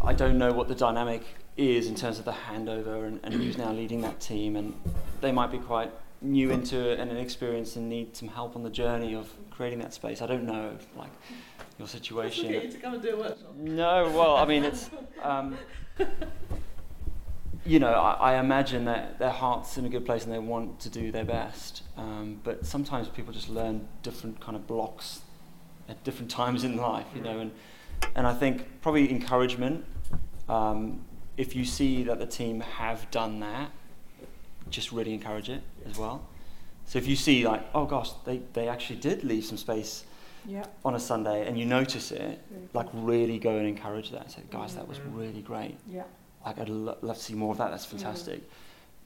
[0.01, 1.23] I don't know what the dynamic
[1.55, 4.73] is in terms of the handover and, and who's now leading that team, and
[5.21, 5.91] they might be quite
[6.21, 9.93] new into it and inexperienced and need some help on the journey of creating that
[9.93, 10.21] space.
[10.21, 11.11] I don't know, like,
[11.77, 12.53] your situation.
[12.53, 13.55] at you to come and do a workshop.
[13.55, 14.89] No, well, I mean, it's,
[15.21, 15.57] um,
[17.65, 20.79] you know, I, I imagine that their heart's in a good place and they want
[20.81, 21.83] to do their best.
[21.97, 25.21] Um, but sometimes people just learn different kind of blocks
[25.89, 27.51] at different times in life, you know, and,
[28.15, 29.85] and I think probably encouragement.
[30.49, 31.05] Um,
[31.35, 33.69] if you see that the team have done that,
[34.69, 36.27] just really encourage it as well.
[36.85, 40.03] So if you see like, oh gosh, they, they actually did leave some space
[40.45, 44.31] yeah on a Sunday and you notice it, very like really go and encourage that.
[44.31, 45.17] Say, guys, that was Mm.
[45.17, 45.77] really great.
[45.89, 46.03] yeah
[46.45, 47.71] Like I'd lo- love to see more of that.
[47.71, 48.41] That's fantastic.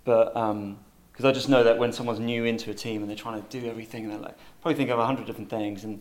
[0.04, 3.42] But because I just know that when someone's new into a team and they're trying
[3.42, 6.00] to do everything, and they're like probably think of a hundred different things, and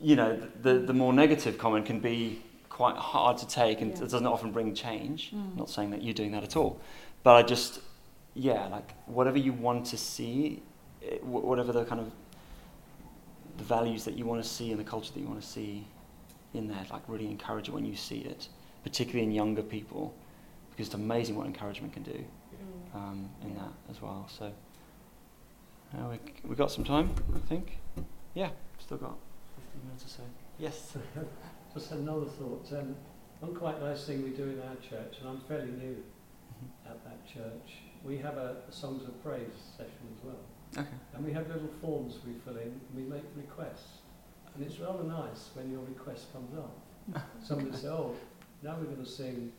[0.00, 3.96] you know the the more negative comment can be quite hard to take, and Yeah.
[4.04, 5.30] it doesn't often bring change.
[5.34, 5.56] Mm.
[5.56, 6.80] Not saying that you're doing that at all,
[7.22, 7.80] but I just
[8.36, 10.62] yeah, like whatever you want to see,
[11.00, 12.12] it, wh- whatever the kind of
[13.56, 15.86] the values that you want to see and the culture that you want to see
[16.52, 18.48] in there, like really encourage it when you see it,
[18.84, 20.14] particularly in younger people,
[20.70, 22.22] because it's amazing what encouragement can do
[22.94, 24.28] um, in that as well.
[24.28, 24.52] So
[25.94, 26.18] uh, we
[26.48, 27.78] we got some time, I think.
[28.34, 29.16] Yeah, still got
[29.56, 30.22] 15 minutes or so.
[30.58, 30.96] Yes.
[31.74, 32.66] Just had another thought.
[32.72, 32.94] Um,
[33.40, 35.96] one quite nice thing we do in our church, and I'm fairly new
[36.86, 40.42] at that church, we have a, a songs of praise session as well.
[40.78, 40.96] Okay.
[41.14, 43.98] And we have little forms we fill in, and we make requests.
[44.54, 47.22] And it's rather nice when your request comes up.
[47.44, 48.14] Somebody says, oh,
[48.62, 49.52] now we're going to sing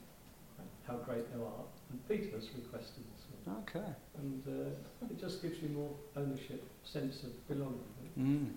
[0.88, 1.68] How Great Thou Art.
[1.92, 3.64] And Peter has requested this one.
[3.64, 3.88] Okay.
[4.20, 7.80] And uh, it just gives you more ownership, sense of belonging.
[8.20, 8.50] Mm.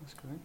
[0.00, 0.40] That's great.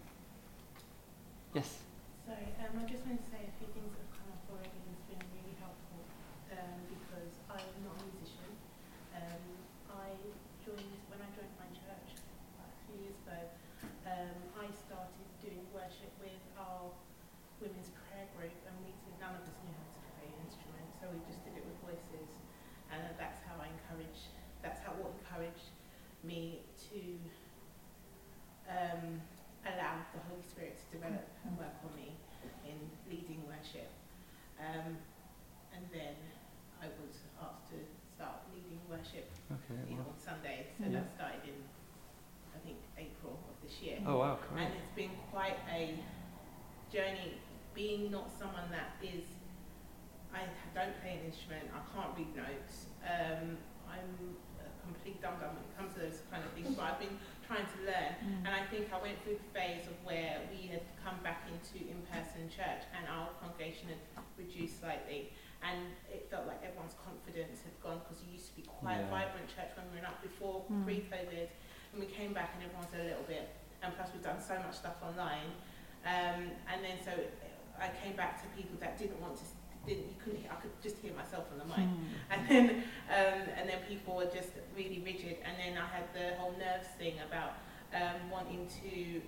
[1.54, 1.80] Yes.
[2.28, 4.76] Sorry, um, I just wanted to say a few things that have come up already
[4.76, 6.02] and it's been really helpful
[6.52, 8.52] um, because I'm not a musician.
[9.16, 9.44] Um,
[9.94, 10.12] I
[10.66, 12.20] joined, when I joined my church
[12.58, 13.40] about a few years ago,
[14.10, 16.92] um, I started doing worship with our
[17.64, 18.92] women's prayer group and we
[19.22, 21.80] none of us knew how to play an instrument, so we just did it with
[21.88, 22.28] voices.
[22.92, 24.28] And that's how I encourage,
[24.60, 25.72] that's how what encouraged
[26.26, 27.00] me to
[28.70, 29.22] um,
[29.66, 32.14] allow the Holy Spirit to develop and work on me
[32.66, 32.78] in
[33.10, 33.90] leading worship.
[34.62, 34.98] Um,
[35.74, 36.16] and then
[36.82, 37.80] I was asked to
[38.16, 39.80] start leading worship Okay.
[39.90, 40.16] you know, Well.
[40.16, 40.70] on Sundays.
[40.78, 41.02] So Yeah.
[41.02, 41.60] that started in,
[42.54, 44.00] I think, April of this year.
[44.06, 44.40] Oh wow.
[44.56, 44.80] And Great.
[44.80, 45.98] it's been quite a
[46.94, 47.42] journey
[47.74, 49.26] being not someone that is,
[50.34, 55.56] I don't play an instrument, I can't read notes, um, I'm a complete dum dum
[55.60, 58.12] when it comes to those kind of things, but I've been trying to learn.
[58.24, 58.48] Mm.
[58.48, 61.84] And I think I went through a phase of where we had come back into
[61.86, 64.00] in-person church and our congregation had
[64.40, 65.32] reduced slightly.
[65.62, 69.08] And it felt like everyone's confidence had gone because it used to be quite a
[69.08, 69.14] Yeah.
[69.44, 70.84] Church when we were up before Mm.
[70.86, 71.48] pre-COVID.
[71.94, 73.48] and we came back and everyone's a little bit,
[73.82, 75.52] and plus we've done so much stuff online,
[76.06, 77.12] um, and then so
[77.80, 79.44] I came back to people that didn't want to,
[79.88, 81.88] didn't, you couldn't, hear, I could just hear myself on the mic,
[82.32, 82.66] and then
[83.10, 86.88] um, and then people were just really rigid, and then I had the whole nerves
[87.00, 87.54] thing about
[87.96, 89.22] um, wanting to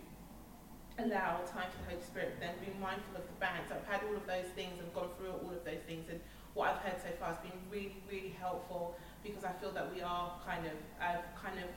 [1.04, 3.72] allow time for the Holy Spirit, then being mindful of the bands.
[3.72, 6.20] I've had all of those things and gone through all of those things, and
[6.54, 10.02] what I've heard so far has been really, really helpful because I feel that we
[10.02, 11.70] are kind of, I've kind of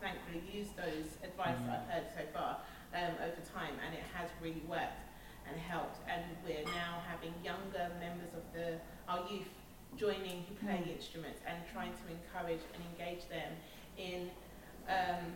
[0.00, 2.58] thankfully used those advice that I've heard so far
[2.94, 5.02] um, over time, and it has really worked
[5.48, 5.98] and helped.
[6.08, 8.78] And we're now having younger members of the
[9.08, 9.48] our youth
[9.96, 10.94] joining who play Mm.
[10.96, 13.52] instruments and trying to encourage and engage them
[13.96, 14.30] in
[14.88, 15.32] um,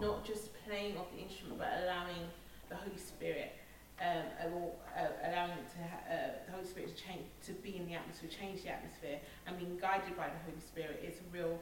[0.00, 2.28] not just playing of the instrument, but allowing
[2.68, 3.52] the Holy Spirit,
[4.02, 4.24] um,
[5.24, 6.17] allowing to ha- uh,
[6.68, 10.28] Spirit to change, to be in the atmosphere, change the atmosphere, and being guided by
[10.28, 11.58] the Holy Spirit is a real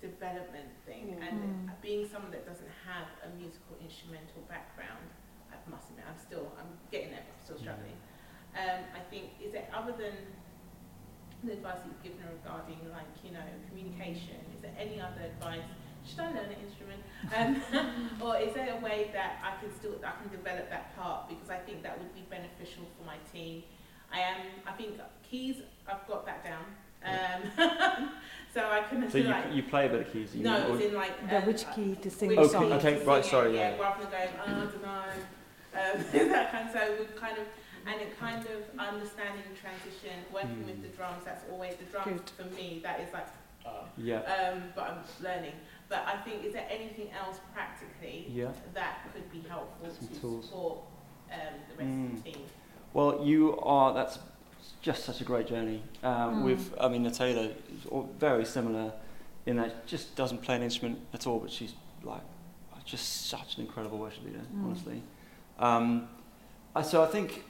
[0.00, 1.18] development thing.
[1.20, 1.82] And Mm.
[1.82, 5.10] being someone that doesn't have a musical instrumental background,
[5.50, 7.98] I must admit, I'm still, I'm getting there, but I'm still struggling.
[8.54, 10.14] Um, I think, is there other than
[11.44, 15.22] the advice that you've given her regarding, like, you know, communication, is there any other
[15.22, 15.62] advice?
[16.04, 17.02] Should I learn an instrument?
[17.34, 21.28] Um, or is there a way that I can still, I can develop that part?
[21.28, 23.62] Because I think that would be beneficial for my team.
[24.12, 24.36] I am,
[24.66, 24.94] I think
[25.28, 25.56] keys,
[25.86, 26.64] I've got that down.
[27.04, 28.08] Um,
[28.54, 30.34] so I can So you, like, you play a bit of keys?
[30.34, 32.52] You no, or- it's in like, The um, which key to sing which the Okay,
[32.52, 32.72] song.
[32.72, 32.98] okay.
[32.98, 33.78] to right, sorry, it, yeah.
[33.80, 35.02] rather than going, oh, I don't know.
[35.74, 37.44] Um, that kind Of, so we've kind of,
[37.86, 40.82] and it kind of understanding transition, working with Mm.
[40.82, 42.48] the drums, that's always, the drums Good.
[42.48, 43.28] for me, that is like,
[43.64, 44.18] uh, Yeah.
[44.20, 45.54] um, but I'm learning.
[45.88, 48.48] But I think, is there anything else practically Yeah.
[48.74, 50.46] that could be helpful Some to tools.
[50.46, 50.78] support
[51.32, 52.12] um, the rest Mm.
[52.16, 52.42] of the team?
[52.92, 53.92] Well, you are.
[53.94, 54.18] That's
[54.82, 55.82] just such a great journey.
[56.02, 56.44] Um, Mm.
[56.44, 57.86] With, I mean, Natalia is
[58.18, 58.92] very similar
[59.46, 62.20] in that she just doesn't play an instrument at all, but she's like
[62.84, 64.64] just such an incredible worship leader, Mm.
[64.64, 65.02] honestly.
[65.58, 66.08] Um,
[66.74, 67.44] I- so I think,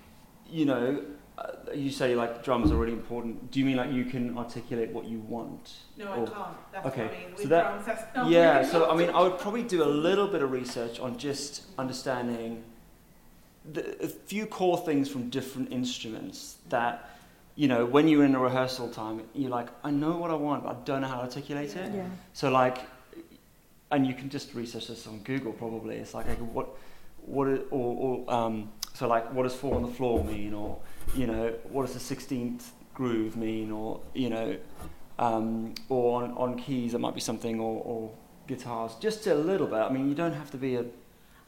[0.51, 1.03] you know,
[1.37, 3.51] uh, you say like drums are really important.
[3.53, 5.75] Do you mean like you can articulate what you want?
[5.97, 6.33] No, I can't.
[6.73, 7.37] That's okay, I mean.
[7.37, 7.85] so that-
[8.15, 10.99] drums, yeah, really so I mean, I would probably do a little bit of research
[10.99, 12.65] on just understanding
[13.73, 17.11] the, a few core things from different instruments that,
[17.55, 20.65] you know, when you're in a rehearsal time, you're like, I know what I want,
[20.65, 21.93] but I don't know how to articulate it.
[21.95, 22.07] Yeah.
[22.33, 22.79] So like,
[23.91, 25.97] and you can just research this on Google probably.
[25.97, 26.69] It's like, okay, what,
[27.23, 30.79] what, is, or, or um, so like, what does four on the floor mean, or
[31.15, 34.57] you know, what does the sixteenth groove mean, or you know,
[35.19, 38.11] um, or on, on keys it might be something, or, or
[38.47, 39.79] guitars, just a little bit.
[39.79, 40.85] I mean, you don't have to be a,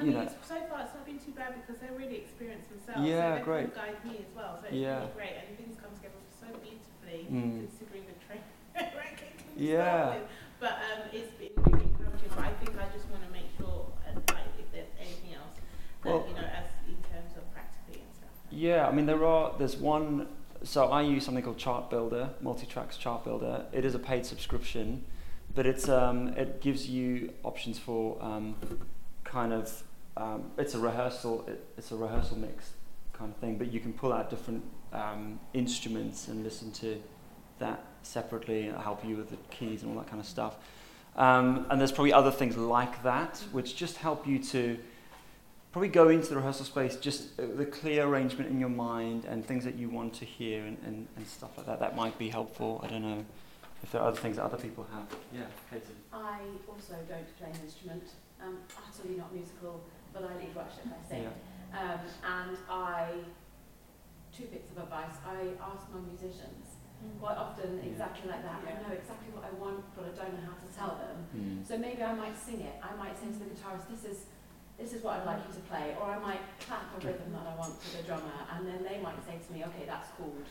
[0.01, 2.70] I you mean, know, so far it's not been too bad because they're really experienced
[2.70, 3.07] themselves.
[3.07, 3.74] Yeah, so great.
[3.74, 4.57] Guide me as well.
[4.61, 4.98] So it's Yeah.
[5.01, 7.68] really great, and things come together so beautifully Mm.
[7.68, 8.40] considering the train
[9.57, 10.14] Yeah.
[10.14, 10.22] with.
[10.59, 12.28] But um, it's been really encouraging.
[12.34, 15.55] But I think I just want to make sure, uh, like, if there's anything else,
[16.03, 18.30] that, Well- you know, as in terms of practically and stuff.
[18.51, 19.55] Yeah, I mean there are.
[19.59, 20.28] There's one.
[20.62, 23.64] So I use something called Chart Builder, Multitracks Chart Builder.
[23.72, 25.05] It is a paid subscription,
[25.55, 28.57] but it's um, it gives you options for um,
[29.24, 29.82] kind of
[30.20, 31.44] um, it's a rehearsal.
[31.48, 32.72] It, it's a rehearsal mix
[33.12, 34.62] kind of thing, but you can pull out different
[34.92, 37.02] um, instruments and listen to
[37.58, 38.68] that separately.
[38.68, 40.56] and help you with the keys and all that kind of stuff.
[41.16, 44.78] Um, and there's probably other things like that which just help you to
[45.72, 49.44] probably go into the rehearsal space just uh, the clear arrangement in your mind and
[49.44, 51.80] things that you want to hear and, and, and stuff like that.
[51.80, 52.80] That might be helpful.
[52.84, 53.24] I don't know
[53.82, 55.06] if there are other things that other people have.
[55.32, 55.84] Yeah, Katie.
[56.12, 58.04] I also don't play an instrument.
[58.42, 58.58] I'm
[58.88, 59.82] utterly not musical,
[60.12, 61.24] but I lead worship, I sing.
[61.24, 61.78] Yeah.
[61.78, 63.22] Um, and I,
[64.34, 66.66] two bits of advice, I ask my musicians
[67.18, 67.90] quite often Yeah.
[67.90, 68.61] exactly like that.
[68.66, 68.76] Yeah.
[68.76, 71.16] I know exactly what I want, but I don't know how to tell them.
[71.32, 71.66] Mm.
[71.66, 72.76] So maybe I might sing it.
[72.82, 74.18] I might say to the guitarist, this is,
[74.76, 75.96] this is what I'd like you to play.
[76.00, 78.36] Or I might clap a rhythm that I want to the drummer.
[78.52, 80.44] And then they might say to me, okay, that's called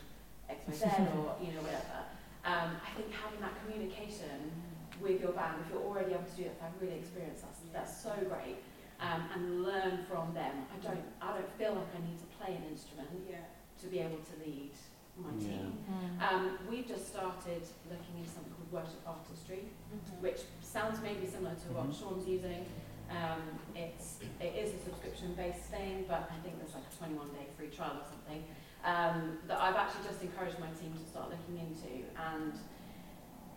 [0.48, 0.84] X, Y, Z,
[1.20, 2.02] or, you know, whatever.
[2.42, 4.50] Um, I think having that communication
[4.98, 7.54] with your band, if you're already able to do that, if I've really experienced that,
[7.72, 8.58] that's so great.
[9.00, 10.66] Um, and learn from them.
[10.68, 13.38] I don't, I don't feel like I need to play an instrument Yeah.
[13.80, 14.72] to be able to lead
[15.16, 15.48] my Yeah.
[15.48, 15.78] team.
[16.20, 20.20] Um, we've just started looking into something called worship artistry, Mm-hmm.
[20.22, 21.98] which sounds maybe similar to what Mhm.
[21.98, 22.66] Sean's using.
[23.10, 23.40] Um,
[23.74, 27.46] it's it is a subscription based thing, but I think there's like a 21 day
[27.56, 28.44] free trial or something
[28.84, 32.52] um, that I've actually just encouraged my team to start looking into, and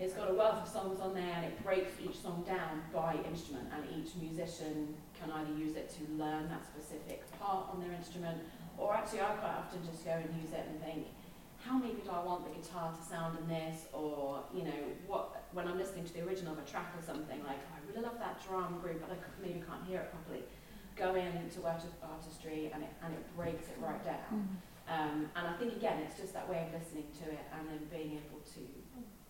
[0.04, 3.16] it's got a wealth of songs on there, and it breaks each song down by
[3.24, 7.94] instrument, and each musician can either use it to learn that specific part on their
[7.94, 8.38] instrument,
[8.78, 11.08] or actually I quite often just go and use it and think,
[11.64, 15.48] how maybe do I want the guitar to sound in this, or you know what
[15.54, 18.20] when I'm listening to the original of a track or something, like I really love
[18.20, 20.44] that drum groove, but I maybe can't hear it properly.
[20.98, 24.60] Go in to art- artistry and it and it breaks it right down.
[24.92, 27.80] Um, and I think again, it's just that way of listening to it and then
[27.88, 28.62] being able to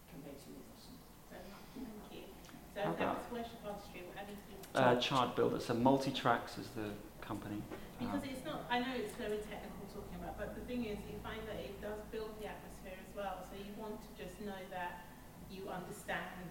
[0.09, 1.01] convey to musicians.
[1.30, 1.38] So,
[1.78, 2.26] thank you.
[2.74, 4.01] So How that about- was worship artistry.
[4.17, 4.38] I need
[4.74, 6.89] to Uh, Chart Builder, so Multi-Tracks is the
[7.21, 7.61] company.
[7.99, 10.97] Because Um, it's not, I know it's very technical talking about, but the thing is,
[11.11, 13.45] you find that it does build the atmosphere as well.
[13.51, 15.01] So you want to just know that
[15.51, 16.49] you understand.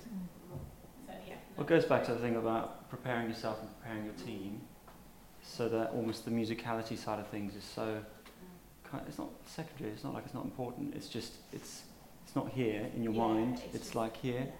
[1.06, 1.34] So yeah.
[1.56, 4.60] Well, it goes back to the thing about preparing yourself and preparing your team,
[5.42, 8.04] so that almost the musicality side of things is so.
[8.84, 9.90] Kind it's not secondary.
[9.90, 10.94] It's not like it's not important.
[10.94, 11.82] It's just it's
[12.24, 13.54] it's not here in your Yeah, mind.
[13.66, 14.44] it's It's, like here.
[14.46, 14.52] Yeah.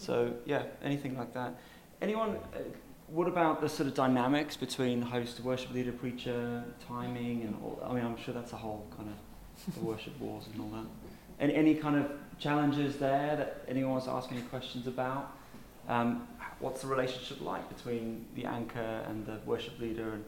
[0.00, 1.54] So yeah, anything like that.
[2.00, 2.30] Anyone?
[2.54, 2.60] Uh,
[3.08, 7.82] what about the sort of dynamics between host, worship leader, preacher, timing, and all?
[7.84, 10.86] I mean, I'm sure that's a whole kind of the worship wars and all that.
[11.38, 15.36] Any any kind of challenges there that anyone wants to ask any questions about?
[15.86, 16.26] Um,
[16.60, 20.12] what's the relationship like between the anchor and the worship leader?
[20.12, 20.24] And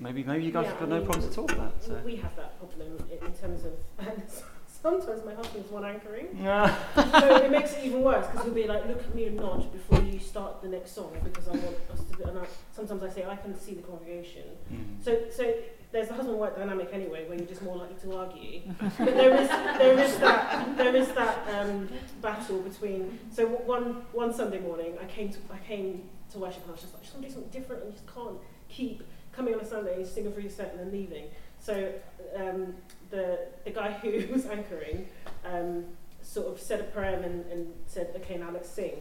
[0.00, 1.84] maybe maybe you guys Yeah, have got I no problems at all with that.
[1.84, 2.00] So.
[2.04, 3.74] We have that problem in, terms of,
[4.84, 6.28] sometimes my husband's one anchoring.
[6.44, 6.76] Yeah.
[6.94, 9.72] so it makes it even worse because he'll be like, look at me and nod
[9.72, 13.02] before you start the next song because I want us to be, and I, sometimes
[13.02, 14.42] I say, I can see the congregation.
[14.70, 15.02] Mm.
[15.02, 15.54] So, so
[15.90, 18.60] there's the husband-wife dynamic anyway, where you're just more likely to argue.
[18.98, 21.88] but there is, there is that, there is that um,
[22.20, 23.18] battle between.
[23.32, 26.82] So one one Sunday morning, I came to I came to worship and I was
[26.82, 28.36] just like, I just want to do something different, and just can't
[28.68, 31.26] keep coming on a Sunday, sing a free set, and then leaving.
[31.58, 31.92] So
[32.36, 32.74] um,
[33.10, 35.08] the the guy who was anchoring
[35.44, 35.84] um,
[36.22, 38.94] sort of said a prayer and, and said, okay, now let's sing,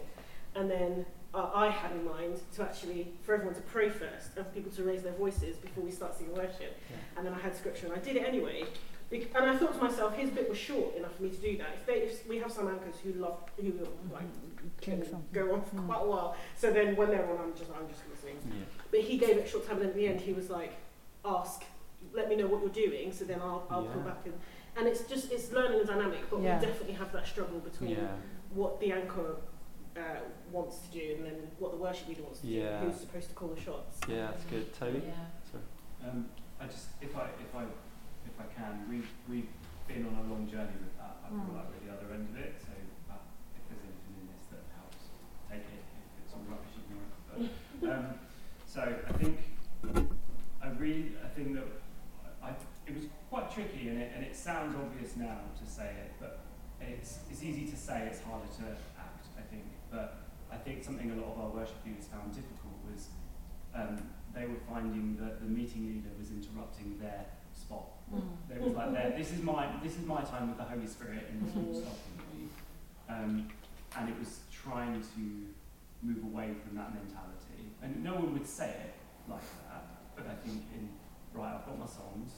[0.56, 4.46] and then uh, I had in mind to actually for everyone to pray first and
[4.46, 6.78] for people to raise their voices before we start singing worship.
[6.92, 6.98] Yeah.
[7.18, 8.66] And then I had scripture and I did it anyway.
[9.10, 11.58] Bec- And I thought to myself, his bit was short enough for me to do
[11.58, 11.68] that.
[11.80, 13.72] If, they, if we have some anchors who love, who
[14.12, 14.24] like
[14.82, 17.88] can go on for quite a while, so then when they're on, I'm just I'm
[17.90, 18.38] just listening.
[18.48, 18.66] Yeah.
[18.92, 20.74] But he gave it a short time, and then at the end he was like,
[21.26, 21.64] "Ask,
[22.14, 24.34] let me know what you're doing, so then I'll I'll come back and."
[24.76, 26.60] And it's just it's learning the dynamic, but Yeah.
[26.60, 28.16] we definitely have that struggle between Yeah.
[28.56, 29.36] what the anchor
[29.96, 30.02] uh,
[30.52, 32.82] wants to do and then what the worship leader wants to Yeah.
[32.82, 32.88] do.
[32.90, 34.00] Who's supposed to call the shots?
[34.10, 34.74] Yeah, that's good.
[34.74, 35.04] Toby.
[35.06, 35.14] Yeah.
[35.52, 35.64] Sorry.
[36.10, 36.26] Um,
[36.60, 37.64] I just, if I, if I,
[38.26, 39.48] if I can, we've, we've
[39.88, 41.18] been on a long journey with that.
[41.24, 41.54] I feel Mm.
[41.56, 42.56] like we're the other end of it.
[42.58, 42.74] So
[43.14, 43.22] uh,
[43.54, 45.14] if there's anything in this that helps,
[45.54, 45.86] take it.
[45.86, 47.52] If it's all rubbish, ignore it.
[47.80, 48.06] But, um,
[48.66, 49.38] so I think,
[50.64, 51.68] I really, I think that
[52.42, 52.50] I,
[52.88, 56.42] it was quite tricky, and it, and it sounds obvious now to say it, but
[56.82, 58.64] it's, it's easy to say, it's harder to
[59.00, 59.26] act.
[59.40, 63.08] I think, but I think something a lot of our worship leaders found difficult was
[63.74, 64.04] um,
[64.36, 67.88] they were finding that the meeting leader was interrupting their spot.
[68.50, 71.26] They was like, there, this is my this is my time with the Holy Spirit,
[71.32, 72.50] and stopping me.
[73.10, 73.48] Um,
[73.98, 75.24] and it was trying to
[76.04, 77.74] move away from that mentality.
[77.82, 78.94] And no one would say it
[79.30, 79.86] like that,
[80.16, 80.90] but I think in
[81.34, 82.34] right, I've got my songs.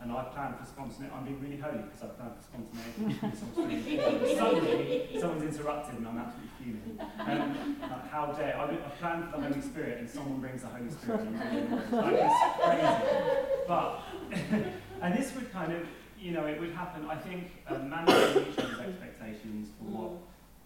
[0.00, 1.14] And I plan for spontaneity.
[1.16, 4.36] I'm being really holy because I plan for spontaneity.
[4.36, 7.00] Suddenly, someone's interrupted and I'm absolutely fuming.
[7.00, 8.64] Um, like, how dare I?
[8.64, 11.20] I plan for the Holy Spirit and someone brings the Holy Spirit.
[11.20, 13.44] And like, it's crazy.
[13.66, 14.02] But
[15.02, 15.86] and this would kind of,
[16.18, 17.06] you know, it would happen.
[17.08, 20.12] I think um, managing each other's expectations for what,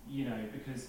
[0.09, 0.89] you know, because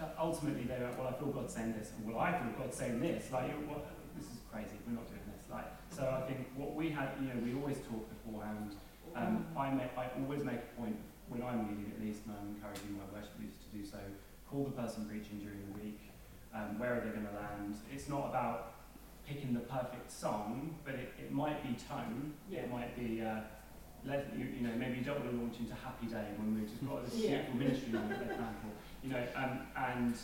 [0.00, 3.00] uh, ultimately they went, well, I feel God saying this, well, I feel God saying
[3.00, 3.30] this.
[3.32, 3.86] Like, what,
[4.16, 4.76] this is crazy.
[4.86, 5.23] We're not doing
[5.94, 8.74] so I think what we had, you know, we always talk beforehand.
[9.14, 10.96] Um, I make, I always make a point
[11.28, 13.98] when I'm leading, at least, and I'm encouraging my worship leaders to do so.
[14.50, 16.00] Call the person preaching during the week.
[16.54, 17.76] Um, where are they going to land?
[17.92, 18.74] It's not about
[19.26, 22.34] picking the perfect song, but it, it might be tone.
[22.50, 22.60] Yeah.
[22.60, 23.22] It might be.
[23.22, 23.40] Uh,
[24.06, 26.68] let you, you know, maybe you don't want to launch into Happy Day when we've
[26.68, 27.40] just got this Yeah.
[27.40, 28.56] beautiful ministry on that they're planned.
[29.02, 30.14] You know, um, and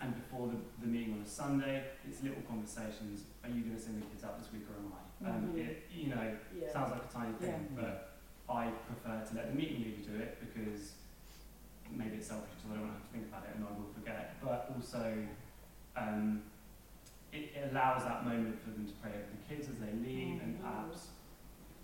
[0.00, 3.24] and before the, the meeting on a Sunday, it's little conversations.
[3.42, 5.02] Are you going to send the kids out this week or am I?
[5.30, 5.58] Um, Mhm.
[5.58, 6.70] it, you know, Yeah.
[6.72, 7.82] sounds like a tiny thing, Yeah.
[7.82, 8.18] but
[8.48, 10.94] I prefer to let the meeting leader do it because
[11.90, 13.72] maybe it's selfish because I don't want to have to think about it and I
[13.74, 14.36] will forget.
[14.40, 15.26] But also,
[15.96, 16.42] um,
[17.32, 20.40] it, it allows that moment for them to pray over the kids as they leave,
[20.42, 20.60] and Mhm.
[20.62, 21.08] perhaps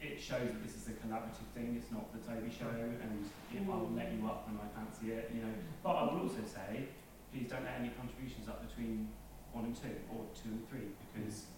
[0.01, 1.75] it shows that this is a collaborative thing.
[1.77, 5.31] It's not the Toby show, and it, I'll let you up when I fancy it.
[5.35, 6.89] You know, but I will also say,
[7.35, 9.11] please don't let any contributions up between
[9.51, 11.51] one and two, or two and three, because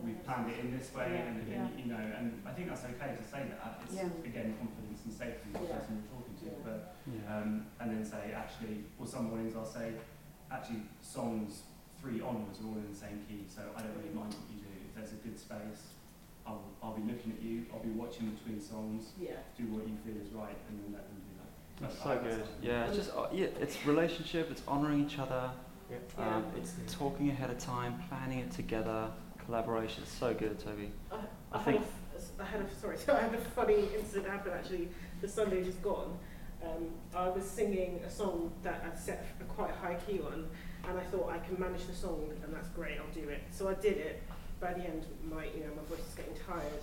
[0.00, 1.68] we've planned it in this way, Yeah, and, yeah.
[1.76, 3.84] you know, and I think that's okay to say that.
[3.84, 4.08] It's Yeah.
[4.24, 6.64] again confidence and safety of the person you're talking to, Yeah.
[6.64, 7.20] but Yeah.
[7.36, 9.92] um, and then say actually, or some mornings I'll say,
[10.50, 11.64] actually songs
[12.00, 14.60] three onwards are all in the same key, so I don't really mind what you
[14.64, 14.72] do.
[14.88, 15.92] If there's a good space,
[16.46, 19.40] I'll, I'll be looking at you, I'll be watching between songs, Yeah.
[19.56, 21.23] do what you feel is right, and then let them do that.
[21.80, 22.42] That's so good.
[22.62, 24.50] Yeah, it's just uh, yeah, it's relationship.
[24.50, 25.50] It's honoring each other.
[25.90, 25.96] Yeah.
[26.36, 29.10] Um, it's talking ahead of time, planning it together,
[29.44, 30.02] collaboration.
[30.02, 30.90] It's so good, Toby.
[31.12, 31.18] I, I
[31.52, 34.26] I, had think- a, f- I had a sorry, so I had a funny incident
[34.28, 34.88] happen actually.
[35.20, 36.16] The Sunday just gone.
[36.62, 40.48] Um, I was singing a song that I set a quite high key on,
[40.88, 42.96] and I thought I can manage the song, and that's great.
[42.98, 43.42] I'll do it.
[43.50, 44.22] So I did it.
[44.60, 46.80] By the end, my you know my voice is getting tired,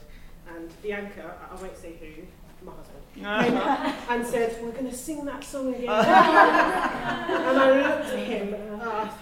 [0.55, 2.21] and the anchor, I, I won't say who,
[2.64, 8.20] my husband, and said, "We're going to sing that song again." and I looked at
[8.20, 9.14] him, and I thought,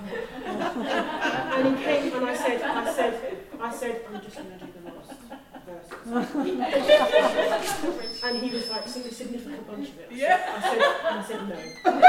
[0.46, 4.72] and he came, and I said, I said, I said, I'm just going to do
[4.84, 5.12] the last
[5.70, 5.90] verse.
[8.24, 10.08] and he was like, sing a significant bunch of it.
[10.12, 10.62] I yeah.
[10.62, 12.02] Said, I said, and I said, no.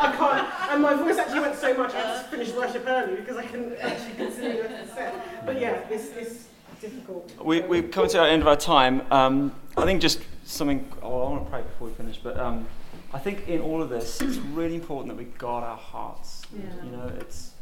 [0.00, 0.72] I can't.
[0.72, 3.44] And my voice actually went so much, I just finished finish worship early because I
[3.46, 5.46] couldn't actually consider the rest of the set.
[5.46, 6.46] But yeah, it's, it's
[6.80, 7.32] difficult.
[7.42, 9.02] We, we've come to the end of our time.
[9.10, 12.66] Um, I think just something, oh, I want to pray before we finish, but um,
[13.12, 16.42] I think in all of this, it's really important that we guard our hearts.
[16.54, 16.84] Yeah.
[16.84, 17.52] You know, it's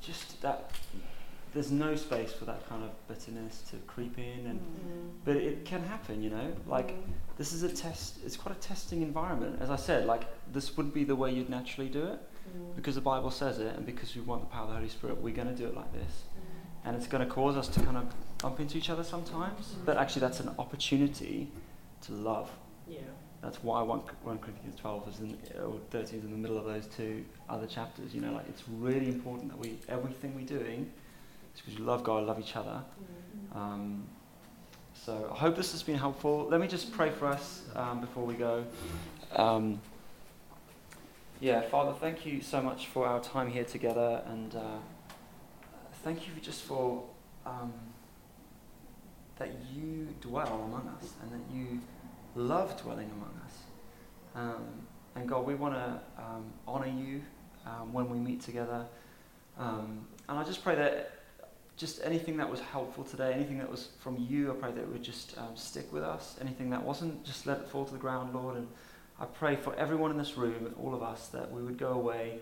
[0.00, 0.70] just that
[1.54, 5.10] there's no space for that kind of bitterness to creep in, and mm.
[5.24, 6.22] but it can happen.
[6.22, 7.12] You know, like mm.
[7.36, 8.18] this is a test.
[8.24, 9.58] It's quite a testing environment.
[9.60, 12.76] As I said, like this wouldn't be the way you'd naturally do it mm.
[12.76, 15.20] because the Bible says it, and because we want the power of the Holy Spirit,
[15.20, 16.24] we're going to do it like this
[16.84, 18.04] and it's going to cause us to kind of
[18.38, 19.74] bump into each other sometimes.
[19.84, 21.50] But actually, that's an opportunity
[22.08, 22.50] to love.
[22.88, 22.98] Yeah.
[23.42, 26.64] That's why 1, 1 Corinthians 12 is in, or 13 is in the middle of
[26.64, 28.12] those two other chapters.
[28.12, 30.90] You know, like it's really important that we everything we're doing
[31.54, 32.82] is because we love God, love each other.
[33.54, 34.08] Um,
[34.92, 36.48] so I hope this has been helpful.
[36.50, 38.64] Let me just pray for us um, before we go.
[39.36, 39.80] Um,
[41.40, 44.78] yeah, Father, thank you so much for our time here together, and uh,
[46.02, 47.04] thank you just for
[47.46, 47.72] um,
[49.38, 51.80] that you dwell among us and that you
[52.38, 53.54] love dwelling among us.
[54.34, 54.64] Um,
[55.16, 57.22] and God, we want to um, honor you
[57.66, 58.86] um, when we meet together.
[59.58, 61.12] Um, and I just pray that
[61.76, 64.88] just anything that was helpful today, anything that was from you, I pray that it
[64.88, 66.36] would just um, stick with us.
[66.40, 68.56] Anything that wasn't, just let it fall to the ground, Lord.
[68.56, 68.68] And
[69.20, 71.92] I pray for everyone in this room and all of us that we would go
[71.92, 72.38] away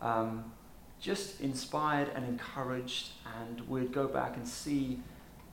[0.00, 0.52] um,
[1.00, 5.00] just inspired and encouraged, and we'd go back and see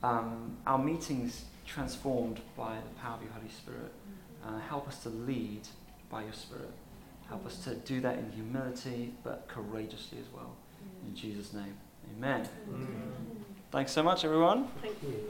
[0.02, 3.92] our meetings transformed by the power of your Holy Spirit.
[4.44, 5.62] Uh, help us to lead
[6.08, 6.70] by your Spirit.
[7.28, 10.54] Help us to do that in humility, but courageously as well.
[11.06, 11.76] In Jesus' name,
[12.16, 12.48] amen.
[13.72, 14.68] Thanks so much, everyone.
[14.80, 15.24] Thank you.